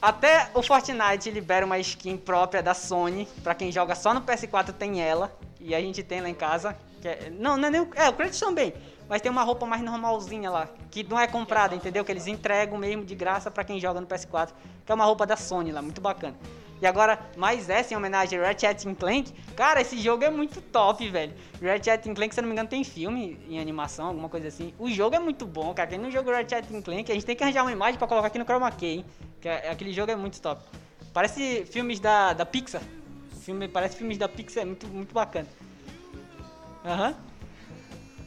[0.00, 4.72] Até o Fortnite libera uma skin própria da Sony, pra quem joga só no PS4
[4.72, 6.76] tem ela, e a gente tem lá em casa.
[7.02, 8.74] é- não, não é nem o, é, o Kratos também,
[9.08, 12.04] mas tem uma roupa mais normalzinha lá, que não é comprada, entendeu?
[12.04, 14.50] Que eles entregam mesmo de graça pra quem joga no PS4,
[14.84, 16.36] que é uma roupa da Sony lá, muito bacana.
[16.80, 19.32] E agora, mais essa em homenagem a Ratchet Clank.
[19.54, 21.34] Cara, esse jogo é muito top, velho.
[21.62, 24.72] Ratchet Clank, se eu não me engano, tem filme em animação, alguma coisa assim.
[24.78, 25.90] O jogo é muito bom, cara.
[25.90, 28.38] Quem não jogou Ratchet Clank, a gente tem que arranjar uma imagem pra colocar aqui
[28.38, 29.04] no Chroma Key, hein?
[29.40, 30.62] Que é- aquele jogo é muito top.
[31.12, 32.82] Parece filmes da, da Pixar.
[33.42, 35.48] Filme parece filmes da Pixar, é muito, muito bacana.
[36.84, 37.14] Aham.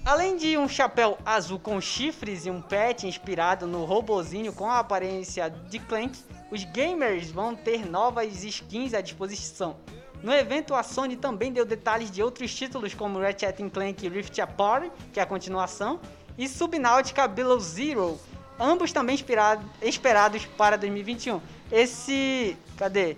[0.06, 4.80] Além de um chapéu azul com chifres e um pet inspirado no robozinho com a
[4.80, 6.20] aparência de Clank,
[6.54, 9.76] os gamers vão ter novas skins à disposição.
[10.22, 14.92] No evento, a Sony também deu detalhes de outros títulos como Ratchet Clank Rift Apart,
[15.12, 16.00] que é a continuação,
[16.38, 18.20] e Subnautica Below Zero,
[18.60, 21.42] ambos também inspirado- esperados para 2021.
[21.72, 22.56] Esse...
[22.78, 23.18] cadê?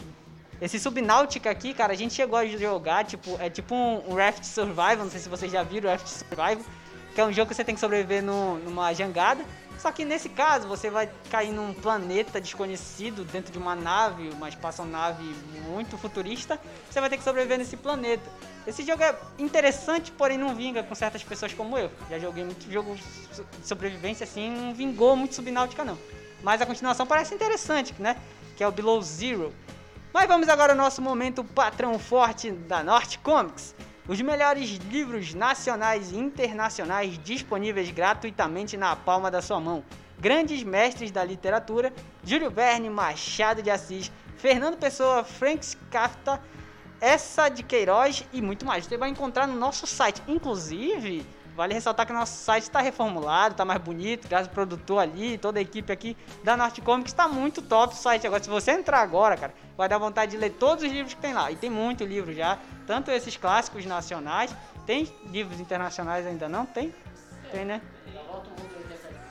[0.62, 4.46] Esse Subnautica aqui, cara, a gente chegou a jogar, tipo, é tipo um, um Raft
[4.46, 6.64] Survival, não sei se vocês já viram Raft Survival,
[7.14, 9.44] que é um jogo que você tem que sobreviver no- numa jangada.
[9.86, 14.50] Só que nesse caso, você vai cair num planeta desconhecido, dentro de uma nave, uma
[14.50, 15.24] espaçonave
[15.70, 16.60] muito futurista,
[16.90, 18.28] você vai ter que sobreviver nesse planeta.
[18.66, 21.92] Esse jogo é interessante, porém não vinga com certas pessoas como eu.
[22.10, 26.00] Já joguei muito jogo de sobrevivência assim, não vingou muito Subnautica não.
[26.42, 28.18] Mas a continuação parece interessante, né?
[28.58, 29.54] Que é o Below Zero.
[30.12, 33.76] Mas vamos agora ao nosso momento patrão forte da Norte Comics.
[34.08, 39.84] Os melhores livros nacionais e internacionais disponíveis gratuitamente na palma da sua mão.
[40.20, 41.92] Grandes mestres da literatura,
[42.24, 46.40] Júlio Verne, Machado de Assis, Fernando Pessoa, Frank Kafka,
[47.02, 48.86] essa de Queiroz e muito mais.
[48.86, 50.22] Você vai encontrar no nosso site.
[50.28, 51.26] Inclusive,
[51.56, 55.58] vale ressaltar que nosso site está reformulado, está mais bonito, graças ao produtor ali, toda
[55.58, 58.28] a equipe aqui da Norte Comics, está muito top o site.
[58.28, 61.22] Agora, se você entrar agora, cara, vai dar vontade de ler todos os livros que
[61.22, 61.50] tem lá.
[61.50, 64.54] E tem muito livro já, tanto esses clássicos nacionais,
[64.86, 66.66] tem livros internacionais ainda não?
[66.66, 66.94] Tem?
[67.52, 67.82] Tem, né?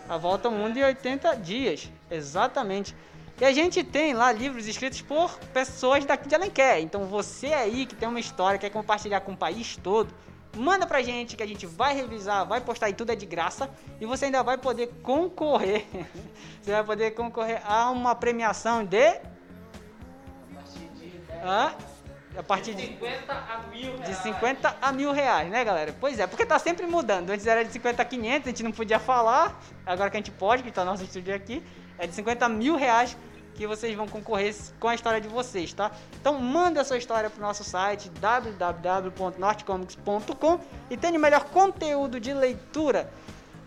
[0.09, 2.95] A Volta ao Mundo em 80 dias, exatamente.
[3.41, 6.81] E a gente tem lá livros escritos por pessoas daqui de Alenquer.
[6.81, 10.15] Então você aí que tem uma história, quer compartilhar com o país todo,
[10.55, 13.71] manda pra gente que a gente vai revisar, vai postar e tudo é de graça.
[14.01, 15.85] E você ainda vai poder concorrer.
[16.63, 19.21] você vai poder concorrer a uma premiação de.
[21.45, 21.75] Hã?
[22.37, 25.95] A partir de 50 a mil de 50 a mil reais, né, galera?
[26.01, 27.31] Pois é, porque tá sempre mudando.
[27.31, 29.61] Antes era de 50 a 500, a gente não podia falar.
[29.87, 31.63] Agora que a gente pode, que tá nosso estúdio aqui,
[31.97, 33.17] é de 50 mil reais
[33.55, 35.91] que vocês vão concorrer com a história de vocês, tá?
[36.21, 42.33] Então manda a sua história pro nosso site www.nortecomics.com e tenha o melhor conteúdo de
[42.33, 43.11] leitura.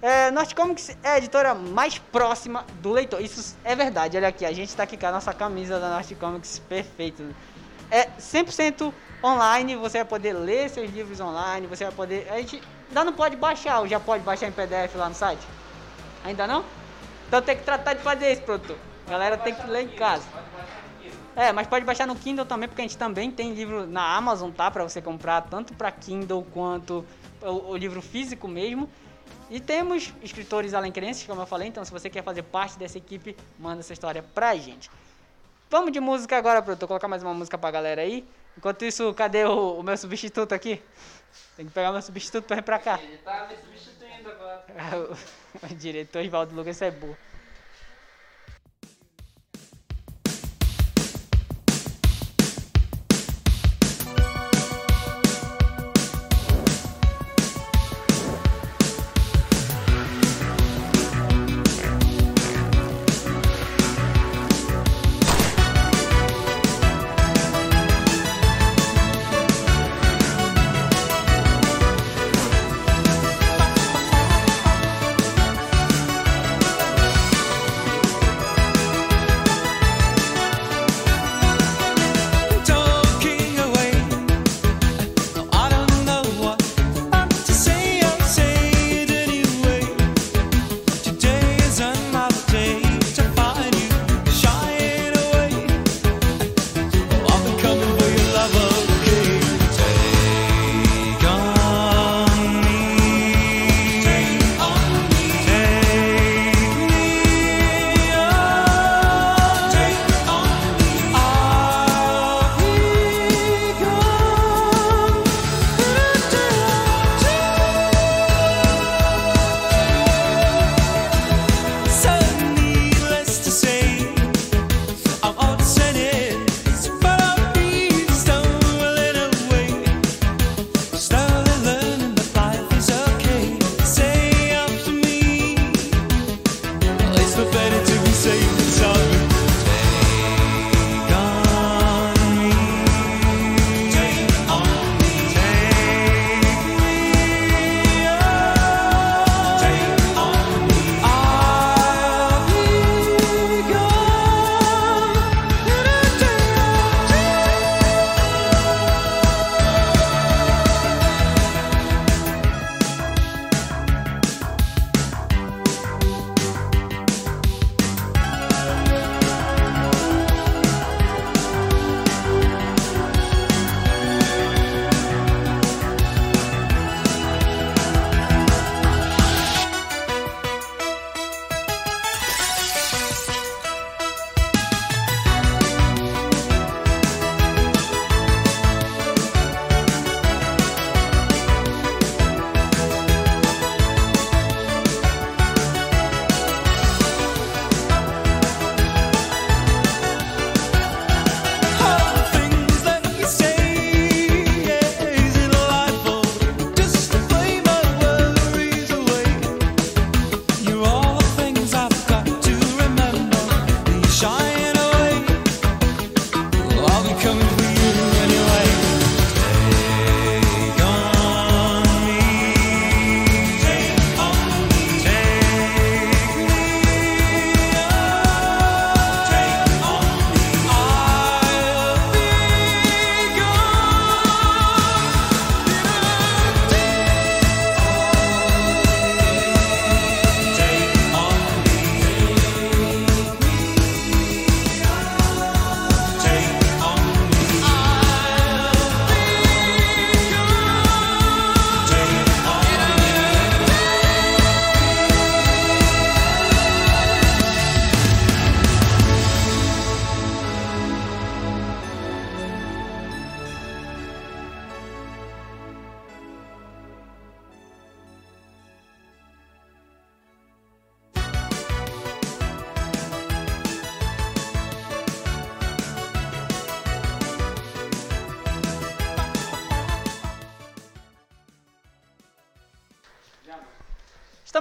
[0.01, 3.21] É, Norte Comics é a editora mais próxima do leitor.
[3.21, 4.15] Isso é verdade.
[4.15, 7.23] Olha aqui, a gente tá aqui com a nossa camisa da Norte Comics perfeito
[7.89, 12.27] é 100% online, você vai poder ler seus livros online, você vai poder.
[12.29, 15.41] A gente ainda não pode baixar, ou já pode baixar em PDF lá no site?
[16.23, 16.63] Ainda não?
[17.27, 18.77] Então tem que tratar de fazer isso, produtor.
[19.07, 20.27] A galera tem que ler em casa.
[21.33, 24.51] É, mas pode baixar no Kindle também, porque a gente também tem livro na Amazon,
[24.51, 24.69] tá?
[24.69, 27.05] Pra você comprar tanto pra Kindle quanto
[27.41, 28.89] o, o livro físico mesmo.
[29.49, 33.37] E temos escritores alencrenses, como eu falei, então se você quer fazer parte dessa equipe,
[33.57, 34.91] manda essa história pra gente.
[35.69, 36.87] Vamos de música agora, produtor.
[36.87, 38.27] Colocar mais uma música pra galera aí.
[38.57, 40.81] Enquanto isso, cadê o, o meu substituto aqui?
[41.55, 42.99] Tem que pegar meu substituto pra vir pra cá.
[43.01, 44.65] Ele tá me substituindo agora.
[45.63, 47.17] o, diretor Ivaldo Lucas é burro.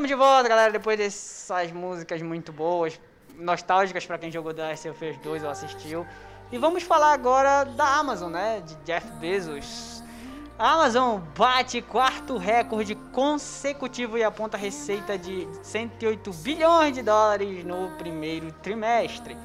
[0.07, 3.01] Estamos de volta, galera, depois dessas músicas muito boas,
[3.37, 6.07] nostálgicas pra quem jogou The Last of Us 2 ou assistiu.
[6.53, 8.61] E vamos falar agora da Amazon, né?
[8.65, 10.05] De Jeff Bezos.
[10.57, 17.91] A Amazon bate quarto recorde consecutivo e aponta receita de 108 bilhões de dólares no
[17.99, 19.37] primeiro trimestre.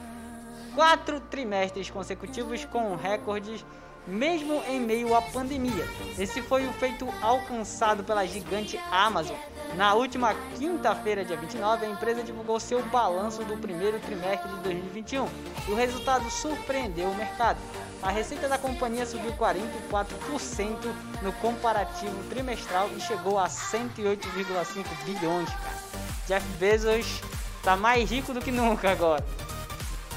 [0.75, 3.65] Quatro trimestres consecutivos com recordes,
[4.07, 5.87] mesmo em meio à pandemia.
[6.17, 9.35] Esse foi o feito alcançado pela gigante Amazon.
[9.75, 15.27] Na última quinta-feira, dia 29, a empresa divulgou seu balanço do primeiro trimestre de 2021.
[15.67, 17.57] E o resultado surpreendeu o mercado.
[18.01, 20.77] A receita da companhia subiu 44%
[21.21, 25.81] no comparativo trimestral e chegou a 108,5 bilhões, cara.
[26.27, 27.21] Jeff Bezos
[27.63, 29.23] tá mais rico do que nunca agora.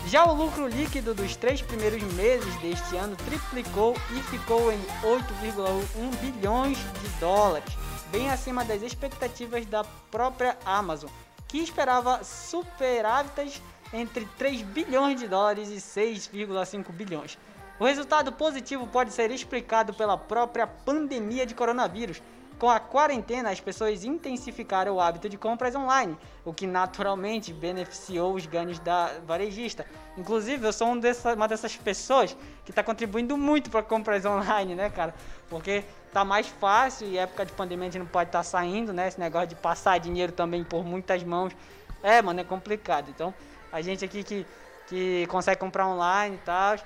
[0.08, 6.16] Já o lucro líquido dos três primeiros meses deste ano triplicou e ficou em 8,1
[6.20, 7.72] bilhões de dólares,
[8.12, 11.08] bem acima das expectativas da própria Amazon,
[11.48, 13.62] que esperava superávitas
[13.94, 17.38] entre 3 bilhões de dólares e 6,5 bilhões.
[17.80, 22.22] O resultado positivo pode ser explicado pela própria pandemia de coronavírus.
[22.64, 28.32] Com a quarentena, as pessoas intensificaram o hábito de compras online, o que naturalmente beneficiou
[28.32, 29.84] os ganhos da varejista.
[30.16, 32.34] Inclusive, eu sou um dessa, uma dessas pessoas
[32.64, 35.14] que está contribuindo muito para compras online, né, cara?
[35.50, 39.08] Porque tá mais fácil e época de pandemia a gente não pode estar saindo, né?
[39.08, 41.54] Esse negócio de passar dinheiro também por muitas mãos.
[42.02, 43.10] É, mano, é complicado.
[43.10, 43.34] Então,
[43.70, 44.46] a gente aqui que,
[44.86, 46.76] que consegue comprar online e tal,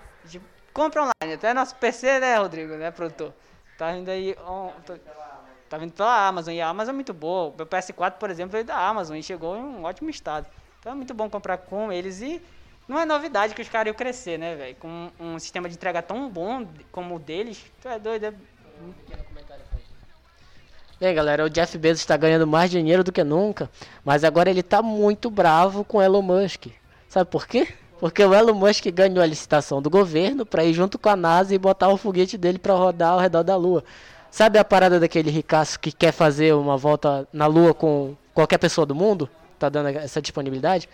[0.74, 1.34] compra online.
[1.36, 3.32] Até nosso PC, né, Rodrigo, né, produtor?
[3.78, 4.36] Tá vindo aí.
[4.44, 4.98] on- tô-
[5.68, 6.54] tá vindo pela Amazon.
[6.54, 7.50] E a Amazon é muito boa.
[7.50, 10.46] O meu PS4, por exemplo, veio da Amazon e chegou em um ótimo estado.
[10.80, 12.40] Então é muito bom comprar com eles e.
[12.86, 14.76] Não é novidade que os caras iam crescer, né, velho?
[14.76, 18.34] Com um sistema de entrega tão bom como o deles, tu é doido, é
[21.00, 23.70] Bem, galera, o Jeff Bezos está ganhando mais dinheiro do que nunca,
[24.04, 26.66] mas agora ele tá muito bravo com Elon Musk.
[27.08, 27.68] Sabe por quê?
[28.00, 31.54] Porque o Elon Musk ganhou a licitação do governo para ir junto com a NASA
[31.54, 33.84] e botar o foguete dele para rodar ao redor da Lua.
[34.30, 38.86] Sabe a parada daquele ricaço que quer fazer uma volta na Lua com qualquer pessoa
[38.86, 39.28] do mundo?
[39.58, 40.88] Tá dando essa disponibilidade?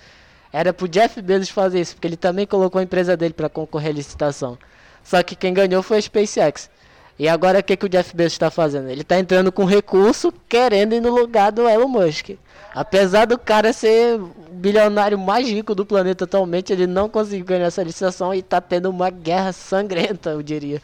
[0.53, 3.91] Era pro Jeff Bezos fazer isso, porque ele também colocou a empresa dele para concorrer
[3.91, 4.57] à licitação.
[5.03, 6.71] Só que quem ganhou foi a SpaceX.
[7.19, 8.89] E agora o que, que o Jeff Bezos está fazendo?
[8.89, 12.31] Ele está entrando com recurso querendo ir no lugar do Elon Musk.
[12.75, 17.67] Apesar do cara ser o bilionário mais rico do planeta atualmente, ele não conseguiu ganhar
[17.67, 20.83] essa licitação e está tendo uma guerra sangrenta, eu diria,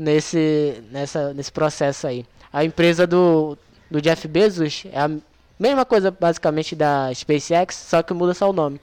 [0.00, 2.26] nesse, nessa, nesse processo aí.
[2.52, 3.56] A empresa do,
[3.90, 5.10] do Jeff Bezos é a
[5.58, 8.80] mesma coisa basicamente da SpaceX, só que muda só o nome.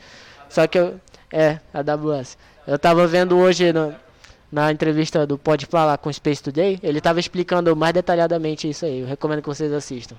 [0.47, 0.99] Só que eu,
[1.34, 2.38] é, a AWS.
[2.65, 3.95] Eu tava vendo hoje no,
[4.51, 8.86] na entrevista do Pode Falar com o Space Today, ele tava explicando mais detalhadamente isso
[8.86, 8.99] aí.
[8.99, 10.15] Eu recomendo que vocês assistam.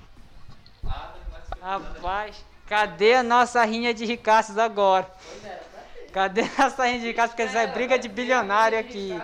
[1.61, 2.35] Rapaz,
[2.67, 5.07] cadê a nossa rinha de ricaços agora?
[6.11, 7.35] Cadê a nossa rinha de ricaços?
[7.35, 9.17] Porque sai briga de bilionário aqui.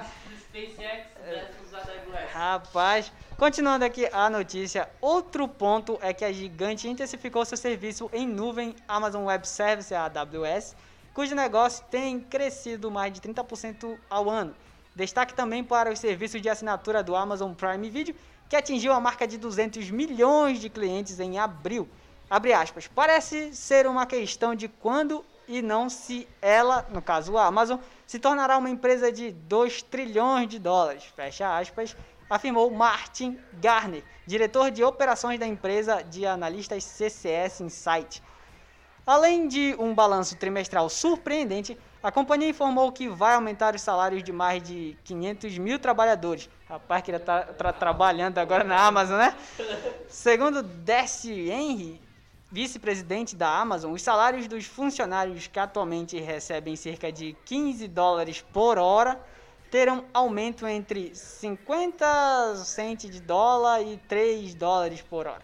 [2.36, 8.28] Rapaz, continuando aqui a notícia, outro ponto é que a gigante intensificou seu serviço em
[8.28, 10.76] nuvem Amazon Web Service, a AWS,
[11.14, 14.54] cujo negócio tem crescido mais de 30% ao ano.
[14.94, 18.14] Destaque também para os serviços de assinatura do Amazon Prime Video,
[18.50, 21.88] que atingiu a marca de 200 milhões de clientes em abril.
[22.30, 22.86] Abre aspas.
[22.86, 28.20] Parece ser uma questão de quando e não se ela, no caso a Amazon, se
[28.20, 31.06] tornará uma empresa de 2 trilhões de dólares.
[31.16, 31.96] Fecha aspas.
[32.30, 38.24] Afirmou Martin Garner, diretor de operações da empresa de analistas CCS Insight.
[39.06, 44.32] Além de um balanço trimestral surpreendente, a companhia informou que vai aumentar os salários de
[44.32, 46.50] mais de 500 mil trabalhadores.
[46.68, 49.36] Rapaz, que ele tá, tá trabalhando agora na Amazon, né?
[50.10, 52.02] Segundo Darcy Henry,
[52.52, 58.80] vice-presidente da Amazon, os salários dos funcionários que atualmente recebem cerca de 15 dólares por
[58.80, 59.20] hora
[59.70, 65.42] terão aumento entre 50 centos de dólar e 3 dólares por hora.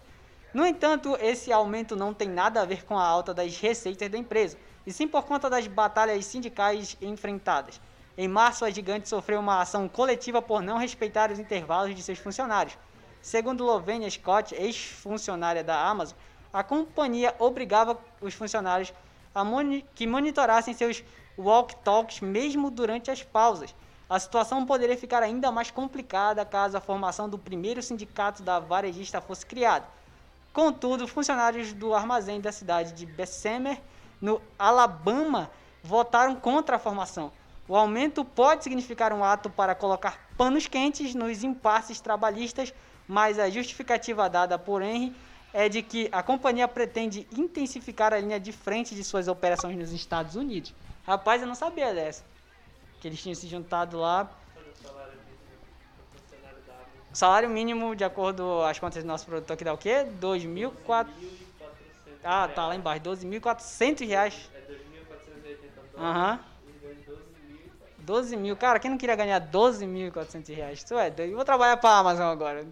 [0.53, 4.17] No entanto, esse aumento não tem nada a ver com a alta das receitas da
[4.17, 7.79] empresa, e sim por conta das batalhas sindicais enfrentadas.
[8.17, 12.19] Em março, a gigante sofreu uma ação coletiva por não respeitar os intervalos de seus
[12.19, 12.77] funcionários.
[13.21, 16.17] Segundo Lovenia Scott, ex-funcionária da Amazon,
[16.51, 18.93] a companhia obrigava os funcionários
[19.33, 21.03] a moni que monitorassem seus
[21.37, 23.73] walk-talks mesmo durante as pausas.
[24.11, 29.21] A situação poderia ficar ainda mais complicada caso a formação do primeiro sindicato da varejista
[29.21, 29.87] fosse criada.
[30.51, 33.79] Contudo, funcionários do armazém da cidade de Bessemer,
[34.19, 35.49] no Alabama,
[35.81, 37.31] votaram contra a formação.
[37.69, 42.73] O aumento pode significar um ato para colocar panos quentes nos impasses trabalhistas,
[43.07, 45.15] mas a justificativa dada por Henry
[45.53, 49.93] é de que a companhia pretende intensificar a linha de frente de suas operações nos
[49.93, 50.73] Estados Unidos.
[51.07, 52.29] Rapaz, eu não sabia dessa.
[53.01, 54.31] Que eles tinham se juntado lá.
[57.11, 60.05] O salário mínimo, de acordo às contas do nosso produtor, que dá o quê?
[60.21, 61.07] 2.400.
[62.23, 63.01] Ah, tá lá embaixo.
[63.01, 64.49] 12.400 reais.
[65.97, 66.39] Aham.
[67.97, 68.55] 12 mil.
[68.55, 70.83] Cara, quem não queria ganhar 12.400 reais?
[70.83, 71.13] Isso é.
[71.17, 72.65] Eu vou trabalhar pra Amazon agora.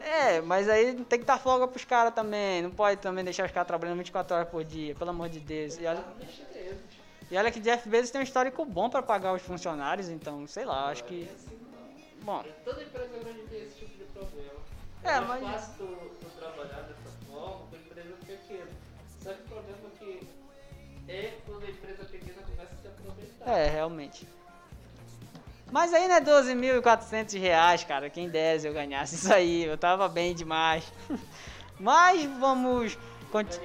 [0.00, 2.62] É, mas aí tem que dar folga pros caras também.
[2.62, 5.78] Não pode também deixar os caras trabalhando 24 horas por dia, pelo amor de Deus.
[5.78, 6.04] E olha,
[7.34, 10.64] e olha que Jeff Bezos tem um histórico bom pra pagar os funcionários, então, sei
[10.64, 11.28] lá, acho que.
[12.22, 12.44] Bom.
[12.64, 14.52] Toda empresa grande tem esse tipo de problema.
[15.02, 15.86] É, é mas- fácil tu,
[16.20, 18.70] tu trabalhar dessa forma com empresa pequena.
[19.20, 20.28] Só que o problema é que
[21.08, 23.50] é quando a empresa pequena começa a se aproveitar.
[23.50, 24.28] É, realmente.
[25.72, 28.08] Mas aí, né, 12.400 reais, cara.
[28.08, 29.64] Quem desse eu ganhasse isso aí.
[29.64, 30.84] Eu tava bem demais.
[31.80, 32.96] Mas vamos.
[33.32, 33.60] conti-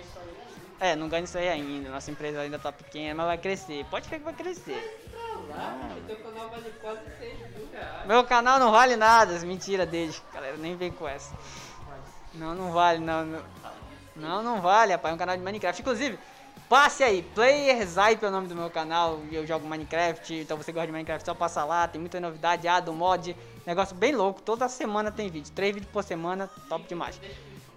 [0.80, 1.90] É, não ganho isso aí ainda.
[1.90, 3.86] Nossa empresa ainda tá pequena, mas vai crescer.
[3.90, 5.10] Pode crer que vai crescer.
[5.50, 8.08] Lá, o teu canal vale quase 6 mil reais.
[8.08, 10.22] Meu canal não vale nada, mentira deles.
[10.34, 11.36] Galera, nem vem com essa.
[12.34, 13.44] Não, não vale, não.
[14.16, 15.12] Não, não, vale, rapaz.
[15.12, 15.82] É um canal de Minecraft.
[15.82, 16.20] Inclusive,
[16.68, 17.24] passe aí.
[17.34, 19.20] Player Zype é o nome do meu canal.
[19.32, 20.34] Eu jogo Minecraft.
[20.34, 21.88] Então você gosta de Minecraft, só passa lá.
[21.88, 22.68] Tem muita novidade.
[22.86, 23.36] Do mod.
[23.66, 24.42] Negócio bem louco.
[24.42, 25.52] Toda semana tem vídeo.
[25.54, 26.50] Três vídeos por semana.
[26.70, 27.20] Top demais.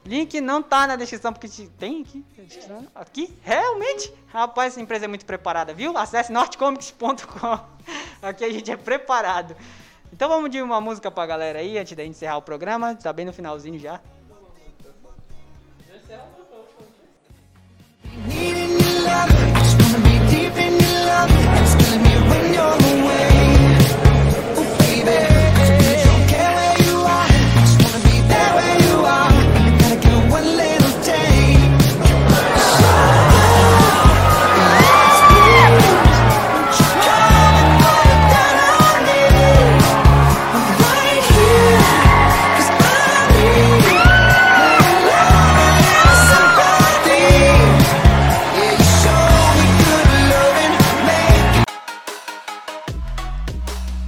[0.05, 2.87] Link não tá na descrição, porque te- tem aqui descrição.
[2.95, 3.33] Aqui?
[3.43, 4.13] Realmente?
[4.29, 5.97] Rapaz, essa empresa é muito preparada, viu?
[5.97, 7.59] Acesse nortecomics.com.
[8.21, 9.57] Aqui a gente é preparado.
[10.13, 12.95] Então vamos de uma música pra galera aí, antes da gente encerrar o programa.
[12.97, 14.01] Tá bem no finalzinho já.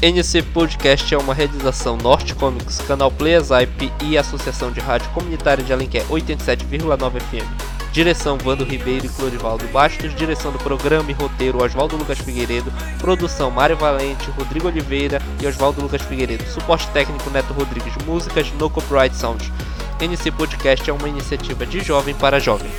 [0.05, 5.65] NC Podcast é uma realização Norte Comics, canal Players IP e Associação de Rádio Comunitária
[5.65, 7.91] de Alenquer 87,9 FM.
[7.91, 13.51] Direção Vando Ribeiro e Clorivaldo Bastos, direção do programa e roteiro Oswaldo Lucas Figueiredo, produção
[13.51, 19.17] Mário Valente, Rodrigo Oliveira e Oswaldo Lucas Figueiredo, suporte técnico Neto Rodrigues, músicas no Copyright
[19.17, 19.51] Sound.
[19.99, 22.71] NC Podcast é uma iniciativa de jovem para jovem.